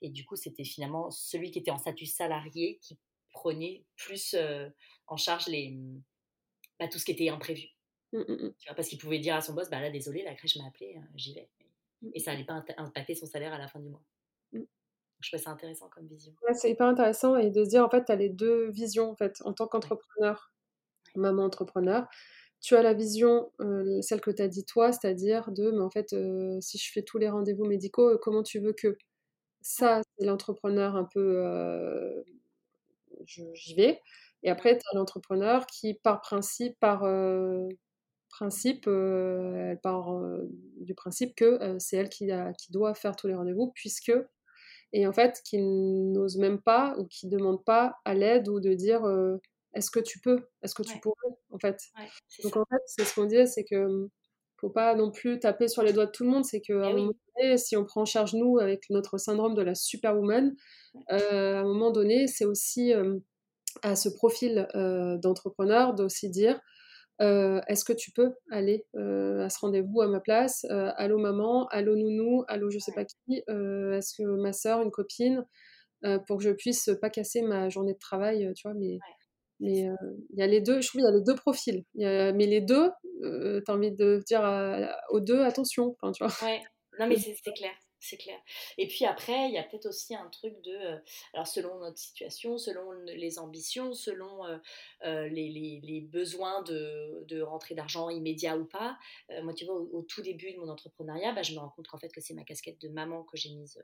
[0.00, 3.00] Et du coup, c'était finalement celui qui était en statut salarié qui
[3.32, 4.68] prenait plus euh,
[5.08, 5.76] en charge les,
[6.78, 7.66] bah, tout ce qui était imprévu.
[8.12, 8.54] Mmh, mmh, mmh.
[8.60, 10.68] Tu vois, parce qu'il pouvait dire à son boss, bah là, désolé, la crèche m'a
[10.68, 11.50] appelé, euh, j'y vais.
[12.14, 14.04] Et ça n'allait pas impacter son salaire à la fin du mois
[15.20, 16.32] je trouve ça intéressant comme vision.
[16.54, 19.16] c'est hyper intéressant et de se dire en fait, tu as les deux visions en
[19.16, 20.52] fait, en tant qu'entrepreneur,
[21.14, 22.06] maman entrepreneur.
[22.60, 25.90] Tu as la vision, euh, celle que tu as dit toi, c'est-à-dire de, mais en
[25.90, 28.98] fait, euh, si je fais tous les rendez-vous médicaux, comment tu veux que
[29.62, 32.24] Ça, c'est l'entrepreneur un peu,
[33.26, 34.00] j'y vais.
[34.42, 37.04] Et après, tu as l'entrepreneur qui, par principe, par
[38.30, 40.14] principe, elle part
[40.78, 44.12] du principe que c'est elle qui, a, qui doit faire tous les rendez-vous, puisque
[44.92, 48.60] et en fait qui n'osent même pas ou qui ne demandent pas à l'aide ou
[48.60, 49.02] de dire
[49.74, 51.36] est-ce que tu peux, est-ce que tu pourrais?
[51.50, 51.80] en fait.
[52.42, 54.08] Donc en fait c'est ce qu'on dit, c'est que mmh,
[54.60, 56.92] faut pas non plus taper sur les doigts de tout le monde, c'est qu'à un
[56.92, 60.54] moment donné, si on prend en charge nous avec notre syndrome de la superwoman,
[61.08, 61.16] à
[61.60, 62.92] un moment donné c'est aussi
[63.82, 64.68] à ce profil
[65.22, 66.60] d'entrepreneur d'aussi dire
[67.20, 72.44] Est-ce que tu peux aller à ce rendez-vous à ma place Allô maman, allô nounou,
[72.48, 75.44] allô je sais pas qui Est-ce que ma soeur, une copine
[76.26, 78.98] pour que je puisse pas casser ma journée de travail, tu vois, mais
[79.62, 79.90] mais
[80.30, 81.84] il y a les deux, je trouve, il y a les deux profils.
[81.94, 82.90] mais les deux,
[83.22, 84.42] tu as envie de dire
[85.10, 86.32] aux deux, attention, tu vois.
[86.42, 86.62] Ouais,
[86.98, 88.40] non mais c'est clair c'est clair.
[88.78, 90.98] Et puis après, il y a peut-être aussi un truc de, euh,
[91.34, 94.58] alors selon notre situation, selon les ambitions, selon euh,
[95.04, 98.98] euh, les, besoins de, de rentrée d'argent immédiat ou pas.
[99.42, 101.98] moi, tu vois, au, tout début de mon entrepreneuriat, bah, je me rends compte qu'en
[101.98, 103.82] fait que c'est ma casquette de maman que j'ai mise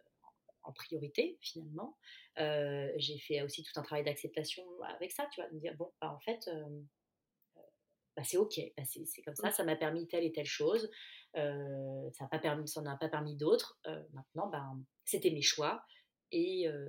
[0.64, 1.96] en priorité finalement.
[2.36, 5.92] j'ai fait aussi tout un travail d'acceptation avec ça, tu vois, de me dire bon,
[6.00, 6.50] bah, en fait,
[8.16, 10.90] bah, c'est ok, bah, c'est comme ça, ça m'a permis telle et telle chose,
[11.36, 13.78] euh, ça n'a pas n'en a pas permis d'autres.
[13.86, 15.82] Euh, maintenant, ben, c'était mes choix
[16.32, 16.86] et, euh,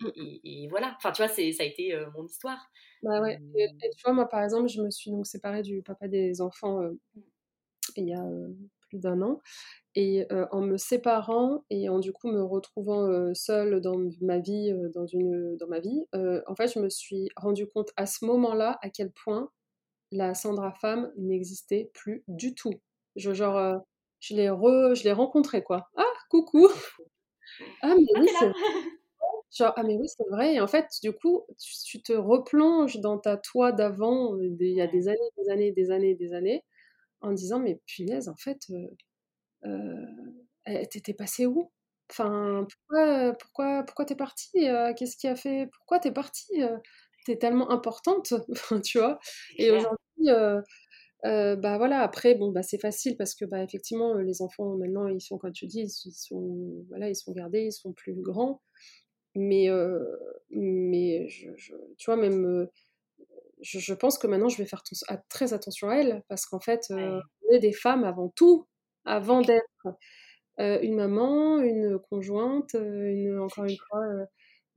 [0.00, 0.08] mmh.
[0.44, 0.94] et, voilà.
[0.98, 2.70] Enfin, tu vois, ça a été mon histoire.
[3.02, 3.40] Bah ouais.
[3.56, 6.82] Et, tu vois, moi, par exemple, je me suis donc séparée du papa des enfants
[6.82, 7.20] mmh.
[7.96, 8.24] il y a
[8.90, 9.40] plus d'un an.
[9.94, 15.06] Et en me séparant et en du coup me retrouvant seule dans ma vie, dans,
[15.06, 18.90] une, dans ma vie, en fait, je me suis rendu compte à ce moment-là à
[18.90, 19.50] quel point
[20.14, 22.74] la Sandra femme n'existait plus du tout.
[23.16, 23.78] Je, genre, euh,
[24.20, 25.90] je l'ai re, je l'ai rencontré quoi.
[25.96, 26.68] Ah, coucou.
[27.82, 28.52] Ah mais ah, oui, c'est
[29.58, 30.54] genre ah mais oui c'est vrai.
[30.54, 31.44] Et en fait, du coup,
[31.86, 35.90] tu, te replonges dans ta toi d'avant, il y a des années, des années, des
[35.90, 36.64] années, des années,
[37.20, 38.88] en disant mais punaise, en fait, euh,
[40.68, 41.70] euh t'étais passé où?
[42.10, 44.66] Enfin, pourquoi, pourquoi, pourquoi t'es partie?
[44.96, 45.68] Qu'est-ce qui a fait?
[45.72, 46.62] Pourquoi t'es partie?
[47.24, 48.34] Tellement importante,
[48.84, 49.18] tu vois.
[49.56, 50.28] Et aujourd'hui,
[51.22, 55.20] bah voilà, après, bon, bah, c'est facile parce que bah, effectivement, les enfants maintenant, ils
[55.20, 58.60] sont, comme tu dis, ils sont, voilà, ils sont gardés, ils sont plus grands.
[59.34, 59.68] Mais,
[60.50, 61.50] mais je,
[61.96, 62.68] tu vois, même,
[63.60, 64.82] je, pense que maintenant, je vais faire
[65.28, 68.66] très attention à elles parce qu'en fait, on est des femmes avant tout,
[69.04, 69.98] avant d'être
[70.58, 74.04] une maman, une conjointe, une, encore une fois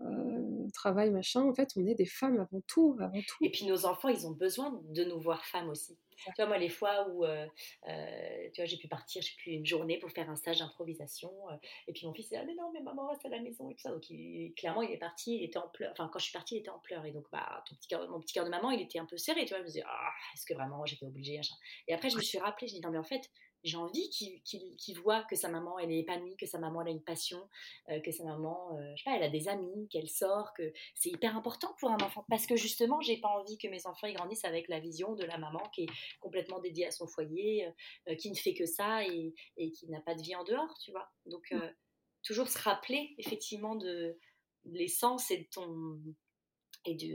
[0.01, 1.41] euh, travail, machin.
[1.41, 3.37] En fait, on est des femmes avant tout, avant tout.
[3.41, 5.97] Et puis nos enfants, ils ont besoin de nous voir femmes aussi.
[6.25, 7.45] Tu vois, moi, les fois où euh,
[7.87, 11.31] euh, tu vois, j'ai pu partir, j'ai pu une journée pour faire un stage d'improvisation,
[11.87, 13.75] et puis mon fils, il ah, mais non, mais maman reste à la maison, et
[13.75, 13.91] tout ça.
[13.91, 14.03] Donc,
[14.55, 15.91] clairement, il est parti, il était en pleurs.
[15.91, 17.05] Enfin, quand je suis partie, il était en pleurs.
[17.05, 19.45] Et donc, bah, ton petit mon petit cœur de maman, il était un peu serré,
[19.45, 19.59] tu vois.
[19.59, 21.39] Je me disais, ah, est-ce que vraiment j'étais obligée
[21.87, 23.29] Et après, je me suis rappelé, je dis, non, mais en fait,
[23.63, 26.91] j'ai envie qu'il voit que sa maman elle est épanouie, que sa maman elle a
[26.91, 27.49] une passion,
[27.89, 30.71] euh, que sa maman, euh, je sais pas, elle a des amis, qu'elle sort, que
[30.95, 34.07] c'est hyper important pour un enfant parce que justement j'ai pas envie que mes enfants
[34.07, 35.89] ils grandissent avec la vision de la maman qui est
[36.19, 37.67] complètement dédiée à son foyer,
[38.07, 40.77] euh, qui ne fait que ça et, et qui n'a pas de vie en dehors,
[40.79, 41.09] tu vois.
[41.25, 41.61] Donc mmh.
[42.23, 44.17] toujours se rappeler effectivement de,
[44.65, 45.99] l'essence et de ton
[46.85, 47.05] et de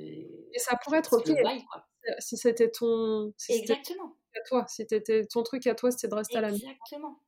[0.55, 1.31] et ça pourrait être ok
[2.19, 4.67] si c'était ton exactement à toi.
[4.69, 6.67] Si étais, ton truc à toi, c'était de rester à la maison.
[6.69, 7.19] Exactement.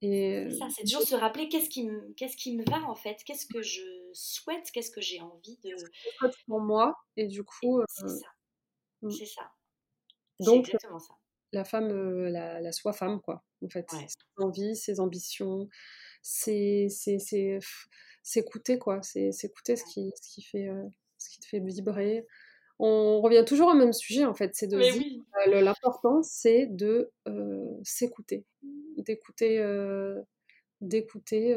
[0.00, 2.94] Et c'est ça, c'est toujours se rappeler qu'est-ce qui, me, qu'est-ce qui me va en
[2.94, 3.82] fait, qu'est-ce que je
[4.12, 5.70] souhaite, qu'est-ce que j'ai envie de.
[5.70, 6.96] Qu'est-ce pour moi?
[7.16, 7.82] Et du coup.
[7.88, 9.10] C'est euh, ça.
[9.10, 9.50] C'est ça.
[10.40, 11.14] Donc, exactement ça.
[11.52, 13.90] La femme, euh, la, la soi femme, quoi, en fait.
[13.90, 15.68] Ses envies, ses ambitions,
[16.22, 16.88] c'est
[18.22, 19.02] s'écouter, quoi.
[19.02, 20.86] C'est s'écouter ce, qui, ce, qui fait, euh,
[21.16, 22.26] ce qui te fait vibrer
[22.78, 27.66] on revient toujours au même sujet en fait, c'est de euh, l'important c'est de euh,
[27.82, 28.44] s'écouter,
[28.96, 30.20] d'écouter, euh,
[30.80, 31.56] d'écouter,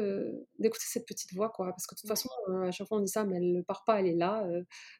[0.58, 2.28] d'écouter cette petite voix quoi, parce que de toute façon
[2.64, 4.44] à chaque fois on dit ça, mais elle ne part pas, elle est là,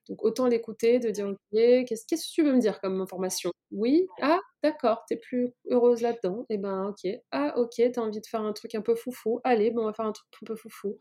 [0.08, 3.50] donc autant l'écouter, de dire ok, qu'est-ce, qu'est-ce que tu veux me dire comme information?
[3.72, 8.20] Oui, ah d'accord, t'es plus heureuse là-dedans, et eh ben ok, ah ok, t'as envie
[8.20, 10.46] de faire un truc un peu foufou, allez, bon on va faire un truc un
[10.46, 10.98] peu foufou.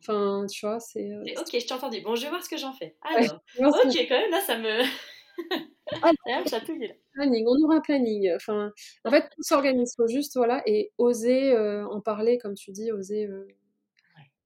[0.00, 1.10] Enfin, tu vois, c'est.
[1.10, 2.00] Euh, ok, je t'ai entendu.
[2.02, 2.96] Bon, je vais voir ce que j'en fais.
[3.02, 4.82] Alors, ok, quand même, là, ça me.
[6.02, 6.42] ah, là.
[7.14, 8.32] Planning, on aura un planning.
[8.36, 8.72] Enfin,
[9.04, 9.94] en fait, tout s'organise.
[9.96, 13.26] faut juste, voilà, et oser euh, en parler, comme tu dis, oser.
[13.26, 13.46] Euh,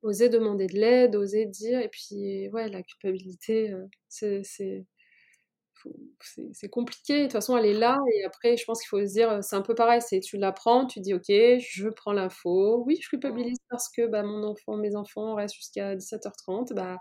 [0.02, 3.72] oser demander de l'aide, oser dire, et puis, ouais, la culpabilité,
[4.08, 4.84] c'est
[6.20, 7.18] c'est compliqué.
[7.18, 7.98] De toute façon, elle est là.
[8.14, 10.00] Et après, je pense qu'il faut se dire, c'est un peu pareil.
[10.00, 12.82] C'est tu l'apprends, tu dis, ok, je prends l'info.
[12.86, 16.74] Oui, je culpabilise parce que bah, mon enfant, mes enfants restent jusqu'à 17h30.
[16.74, 16.98] Bah,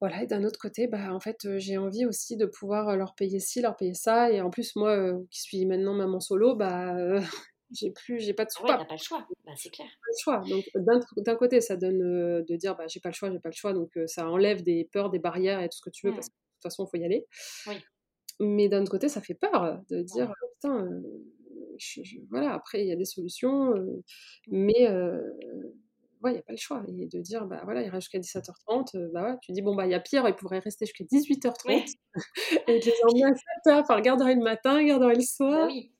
[0.00, 0.22] voilà.
[0.22, 3.60] Et d'un autre côté, bah, en fait, j'ai envie aussi de pouvoir leur payer ci,
[3.60, 4.30] leur payer ça.
[4.30, 6.94] Et en plus, moi, qui suis maintenant maman solo, bah,
[7.72, 8.78] j'ai plus, j'ai pas de choix.
[8.78, 9.86] Ouais, pas le choix, bah, c'est clair.
[9.86, 10.42] Pas le choix.
[10.84, 11.98] Donc d'un côté, ça donne
[12.44, 13.72] de dire, bah, j'ai pas le choix, j'ai pas le choix.
[13.72, 16.16] Donc ça enlève des peurs, des barrières et tout ce que tu veux, mmh.
[16.16, 17.26] parce que toute façon, il faut y aller.
[18.40, 20.88] Mais d'un autre côté, ça fait peur de dire, putain,
[22.30, 23.74] voilà, après, il y a des solutions,
[24.48, 24.88] mais
[26.22, 26.82] ouais, il n'y a pas le choix.
[26.88, 29.86] Et de dire, bah voilà, il reste jusqu'à 17h30, bah ouais, tu dis, bon, bah
[29.86, 31.94] il y a pire, il pourrait rester jusqu'à 18h30.
[32.68, 35.66] et tu les emmener à 7h, enfin, garderait le matin, garderait le soir.
[35.66, 35.92] Bah oui.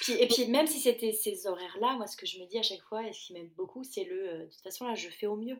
[0.00, 2.62] Puis, et puis même si c'était ces horaires-là, moi ce que je me dis à
[2.62, 5.26] chaque fois, et ce qui m'aide beaucoup, c'est le, de toute façon là, je fais
[5.26, 5.58] au mieux.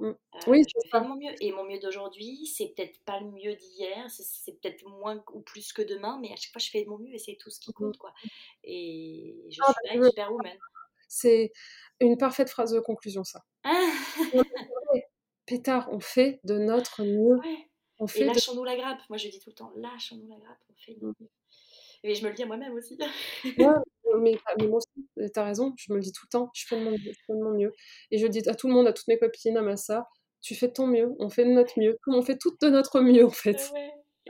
[0.00, 0.06] Mmh.
[0.06, 1.32] Euh, oui, je fais mon mieux.
[1.40, 5.72] Et mon mieux d'aujourd'hui, c'est peut-être pas le mieux d'hier, c'est peut-être moins ou plus
[5.74, 7.72] que demain, mais à chaque fois, je fais mon mieux et c'est tout ce qui
[7.72, 8.12] compte, quoi.
[8.64, 10.58] Et je ah, suis pas une superwoman.
[11.12, 11.50] C'est
[11.98, 13.44] une parfaite phrase de conclusion, ça.
[13.64, 15.00] Ah
[15.44, 17.40] Pétard, on fait de notre mieux.
[17.98, 19.00] On fait et lâchons-nous la grappe.
[19.08, 21.24] Moi, je dis tout le temps, lâchons-nous la grappe, on fait de notre mmh.
[21.24, 21.30] mieux.
[22.02, 22.98] Et je me le dis à moi-même aussi.
[24.18, 24.36] mais,
[24.66, 26.92] moi aussi, t'as raison, je me le dis tout le temps, je fais de mon
[26.92, 27.72] mieux, je fais de mon mieux.
[28.10, 30.04] Et je dis à tout le monde, à toutes mes copines, à ma soeur,
[30.40, 33.00] tu fais de ton mieux, on fait de notre mieux, on fait tout de notre
[33.00, 33.70] mieux en fait.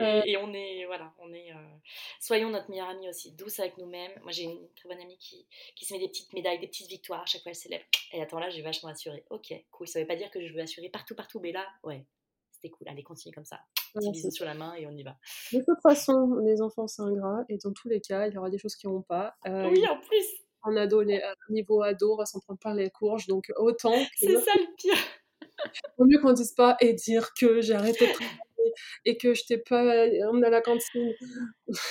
[0.01, 0.23] Euh.
[0.25, 1.77] Et, on est, voilà, on est, euh,
[2.21, 4.13] soyons notre meilleure amie aussi, douce avec nous-mêmes.
[4.23, 5.47] Moi, j'ai une très bonne amie qui,
[5.77, 7.83] qui se met des petites médailles, des petites victoires à chaque fois elle s'élève.
[8.13, 9.25] Et attends, là, j'ai vachement assuré.
[9.31, 9.89] Ok, cool.
[9.89, 12.07] Ça veut pas dire que je veux assurer partout, partout, mais là, ouais,
[12.61, 12.89] c'était cool.
[12.89, 13.61] Allez, continue comme ça.
[13.95, 15.17] Petit bisou sur la main et on y va.
[15.53, 17.45] De toute façon, les enfants, c'est ingrat.
[17.49, 19.35] Et dans tous les cas, il y aura des choses qui n'ont pas.
[19.47, 20.27] Euh, oui, en plus.
[20.63, 23.27] En ado, les, niveau ado, on va s'en prendre plein les courges.
[23.27, 23.95] Donc, autant.
[24.17, 24.95] C'est ça le pire.
[25.99, 28.41] Vaut mieux qu'on dise pas et dire que j'ai arrêté de travailler
[29.05, 29.83] et que je t'ai pas
[30.29, 31.15] emmené à la cantine.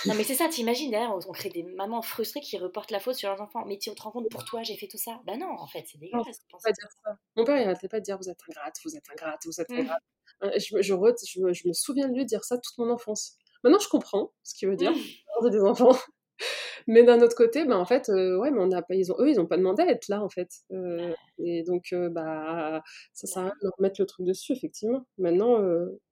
[0.05, 3.15] non, mais c'est ça, t'imagines, derrière, on crée des mamans frustrées qui reportent la faute
[3.15, 3.63] sur leurs enfants.
[3.65, 5.19] Mais tu te rends compte, pour toi, j'ai fait tout ça?
[5.25, 6.41] Bah non, en fait, c'est dégueulasse.
[6.63, 7.17] pas dire ça.
[7.35, 9.69] Mon père, il n'arrêtait pas de dire vous êtes ingrate, vous êtes ingrate, vous êtes
[9.69, 9.79] mmh.
[9.79, 10.03] ingrate.
[10.43, 13.37] Euh, je, je, je, me souviens de lui dire ça toute mon enfance.
[13.63, 14.91] Maintenant, je comprends ce qu'il veut dire.
[14.91, 15.49] Mmh.
[15.49, 15.97] des enfants.
[16.89, 19.15] Mais d'un autre côté, bah, en fait, euh, ouais, mais on a pas, ils ont,
[19.19, 20.49] eux, ils n'ont pas demandé à être là, en fait.
[20.71, 22.81] Euh, et donc, bah,
[23.13, 25.05] ça sert à rien de leur mettre le truc dessus, effectivement.
[25.19, 25.59] Maintenant,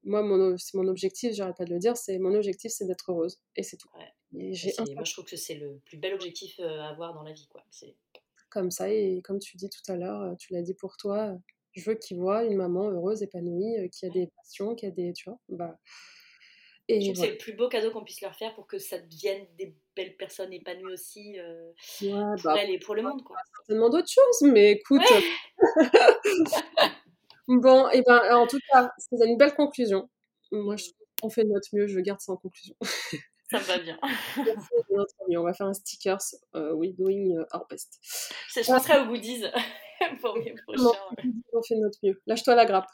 [0.03, 3.11] moi, mon, c'est mon objectif, j'arrête pas de le dire, c'est mon objectif, c'est d'être
[3.11, 3.39] heureuse.
[3.55, 3.89] Et c'est tout.
[4.37, 7.33] Et j'ai moi, je trouve que c'est le plus bel objectif à avoir dans la
[7.33, 7.63] vie, quoi.
[7.71, 7.95] C'est
[8.49, 11.37] comme ça, et comme tu dis tout à l'heure, tu l'as dit pour toi,
[11.77, 14.91] je veux qu'ils voient une maman heureuse, épanouie, euh, qui a des passions, qui a
[14.91, 15.13] des.
[15.13, 15.77] Tu vois, bah.
[16.89, 18.79] Et je trouve que c'est le plus beau cadeau qu'on puisse leur faire pour que
[18.79, 23.23] ça devienne des belles personnes épanouies aussi euh, pour bah, elle et pour le monde.
[23.23, 23.35] Quoi.
[23.57, 25.01] Certainement d'autres choses, mais écoute.
[27.47, 30.09] bon, et ben en tout cas, c'est une belle conclusion.
[30.51, 32.75] Moi, je trouve qu'on fait de notre mieux, je garde ça en conclusion.
[33.49, 33.97] Ça me va bien.
[35.37, 36.19] On va faire un stickers
[36.53, 37.97] uh, We Doing Our Best.
[38.53, 39.41] Je passerai au goodies
[40.21, 40.99] pour mes prochains.
[41.53, 42.21] On fait notre mieux.
[42.27, 42.89] Lâche-toi la grappe.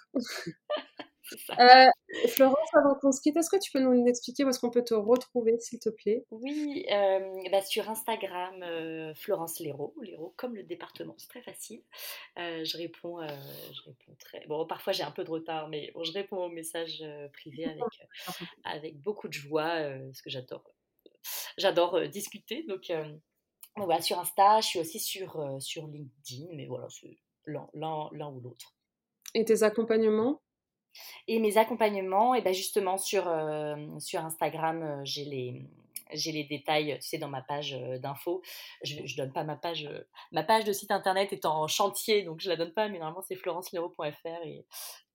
[1.59, 4.69] Euh, Florence, avant qu'on se quitte, est-ce que tu peux nous expliquer où est-ce qu'on
[4.69, 6.25] peut te retrouver, s'il te plaît?
[6.31, 11.81] Oui, euh, bah sur Instagram, euh, Florence Léraud, Léraud comme le département, c'est très facile.
[12.37, 14.45] je, réponds, je réponds très...
[14.47, 17.03] Bon, parfois j'ai un peu de retard, mais bon, je réponds aux messages
[17.33, 17.83] privés avec,
[18.63, 20.69] avec beaucoup de joie, parce que j'adore,
[21.57, 22.63] j'adore discuter.
[22.63, 22.91] Donc,
[23.75, 28.75] voilà, sur Insta, je suis aussi sur, sur LinkedIn, mais voilà, c'est l'un ou l'autre.
[29.33, 30.42] Et tes accompagnements?
[31.27, 35.61] Et mes accompagnements, et ben justement sur, euh, sur Instagram, euh, j'ai les,
[36.11, 38.41] j'ai les détails, tu sais, dans ma page euh, d'info.
[38.83, 39.89] Je ne donne pas ma page.
[40.31, 43.21] ma page de site internet est en chantier, donc je la donne pas, mais normalement
[43.21, 44.65] c'est florencelero.fr et,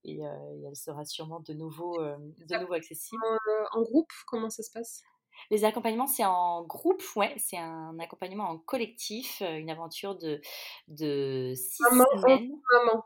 [0.05, 3.23] et, elle sera sûrement de nouveau, de nouveau accessible.
[3.73, 5.03] En, groupe, comment ça se passe?
[5.51, 10.41] Les accompagnements, c'est en groupe, ouais, c'est un accompagnement en collectif, une aventure de,
[10.89, 12.51] de six semaines.
[12.53, 13.05] Entre mamans.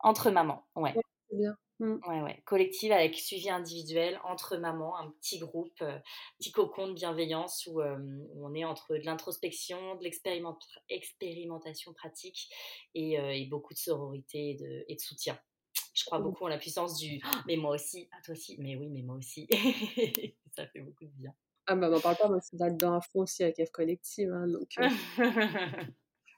[0.00, 0.94] Entre mamans, ouais.
[1.32, 1.56] bien.
[1.80, 1.96] Mmh.
[2.06, 2.40] Ouais, ouais.
[2.44, 5.98] Collective avec suivi individuel entre mamans, un petit groupe, euh,
[6.38, 12.48] petit cocon de bienveillance où, on est entre de l'introspection, de l'expérimentation pratique
[12.94, 15.38] et, euh, et, beaucoup de sororité et de, et de soutien.
[15.94, 16.22] Je crois mmh.
[16.22, 18.88] beaucoup en la puissance du «Ah, mais moi aussi, à ah, toi aussi, mais oui,
[18.88, 19.48] mais moi aussi.
[20.56, 21.34] ça fait beaucoup de bien.
[21.66, 24.30] Ah bah, m'en parle pas, moi, c'est là-dedans à fond aussi avec F Collective.
[24.30, 24.88] Hein, donc, euh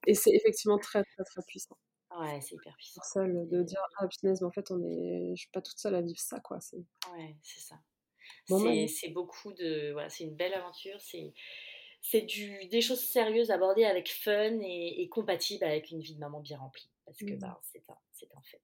[0.07, 1.77] et c'est effectivement très, très, très puissant.
[2.19, 3.03] Ouais, c'est hyper puissant.
[3.03, 5.95] Seul de dire ah punaise, mais en fait on est, je suis pas toute seule
[5.95, 6.61] à vivre ça quoi.
[6.61, 6.85] C'est.
[7.13, 7.77] Ouais, c'est ça.
[8.49, 11.01] Bon, c'est beaucoup de, voilà, c'est une belle aventure.
[11.01, 11.35] C'est
[12.01, 16.21] c'est du des choses sérieuses abordées avec fun et, et compatibles avec une vie de
[16.21, 17.39] maman bien remplie parce que mmh.
[17.39, 18.63] bah, c'est un c'est un fait.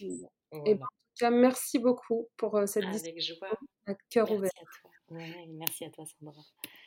[0.00, 0.26] Mmh.
[0.66, 3.36] Et ben, en tout cas, merci beaucoup pour euh, cette discussion.
[3.42, 3.58] Avec joie.
[3.86, 4.50] À cœur ouvert.
[4.56, 4.90] À toi.
[5.10, 6.40] Ouais, merci à toi Sandra.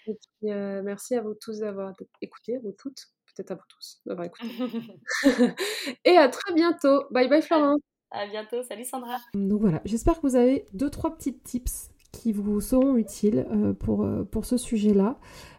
[0.08, 4.02] Et puis, euh, merci à vous tous d'avoir écouté, vous toutes peut-être à vous tous
[4.06, 4.48] d'avoir écouté.
[6.06, 7.06] et à très bientôt.
[7.12, 7.82] Bye bye Florence.
[8.12, 8.62] À bientôt.
[8.64, 9.18] Salut Sandra.
[9.34, 13.74] Donc voilà, j'espère que vous avez deux trois petites tips qui vous seront utiles euh,
[13.74, 15.18] pour, euh, pour ce sujet-là.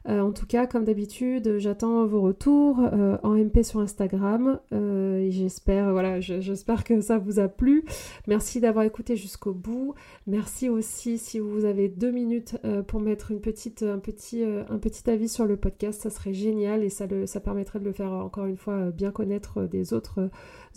[0.09, 2.79] Euh, en tout cas, comme d'habitude, j'attends vos retours
[3.23, 4.61] en MP sur Instagram.
[4.71, 7.85] j'espère, voilà, j'espère que ça vous a plu.
[8.27, 9.95] Merci d'avoir écouté jusqu'au bout.
[10.27, 15.09] Merci aussi si vous avez deux minutes pour mettre une petite, un, petit, un petit
[15.09, 16.03] avis sur le podcast.
[16.03, 19.11] Ça serait génial et ça, le, ça permettrait de le faire encore une fois bien
[19.11, 20.29] connaître des autres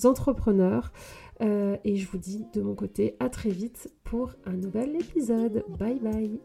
[0.06, 0.94] entrepreneurs.
[1.42, 5.64] Euh, et je vous dis de mon côté à très vite pour un nouvel épisode.
[5.78, 6.40] Bye bye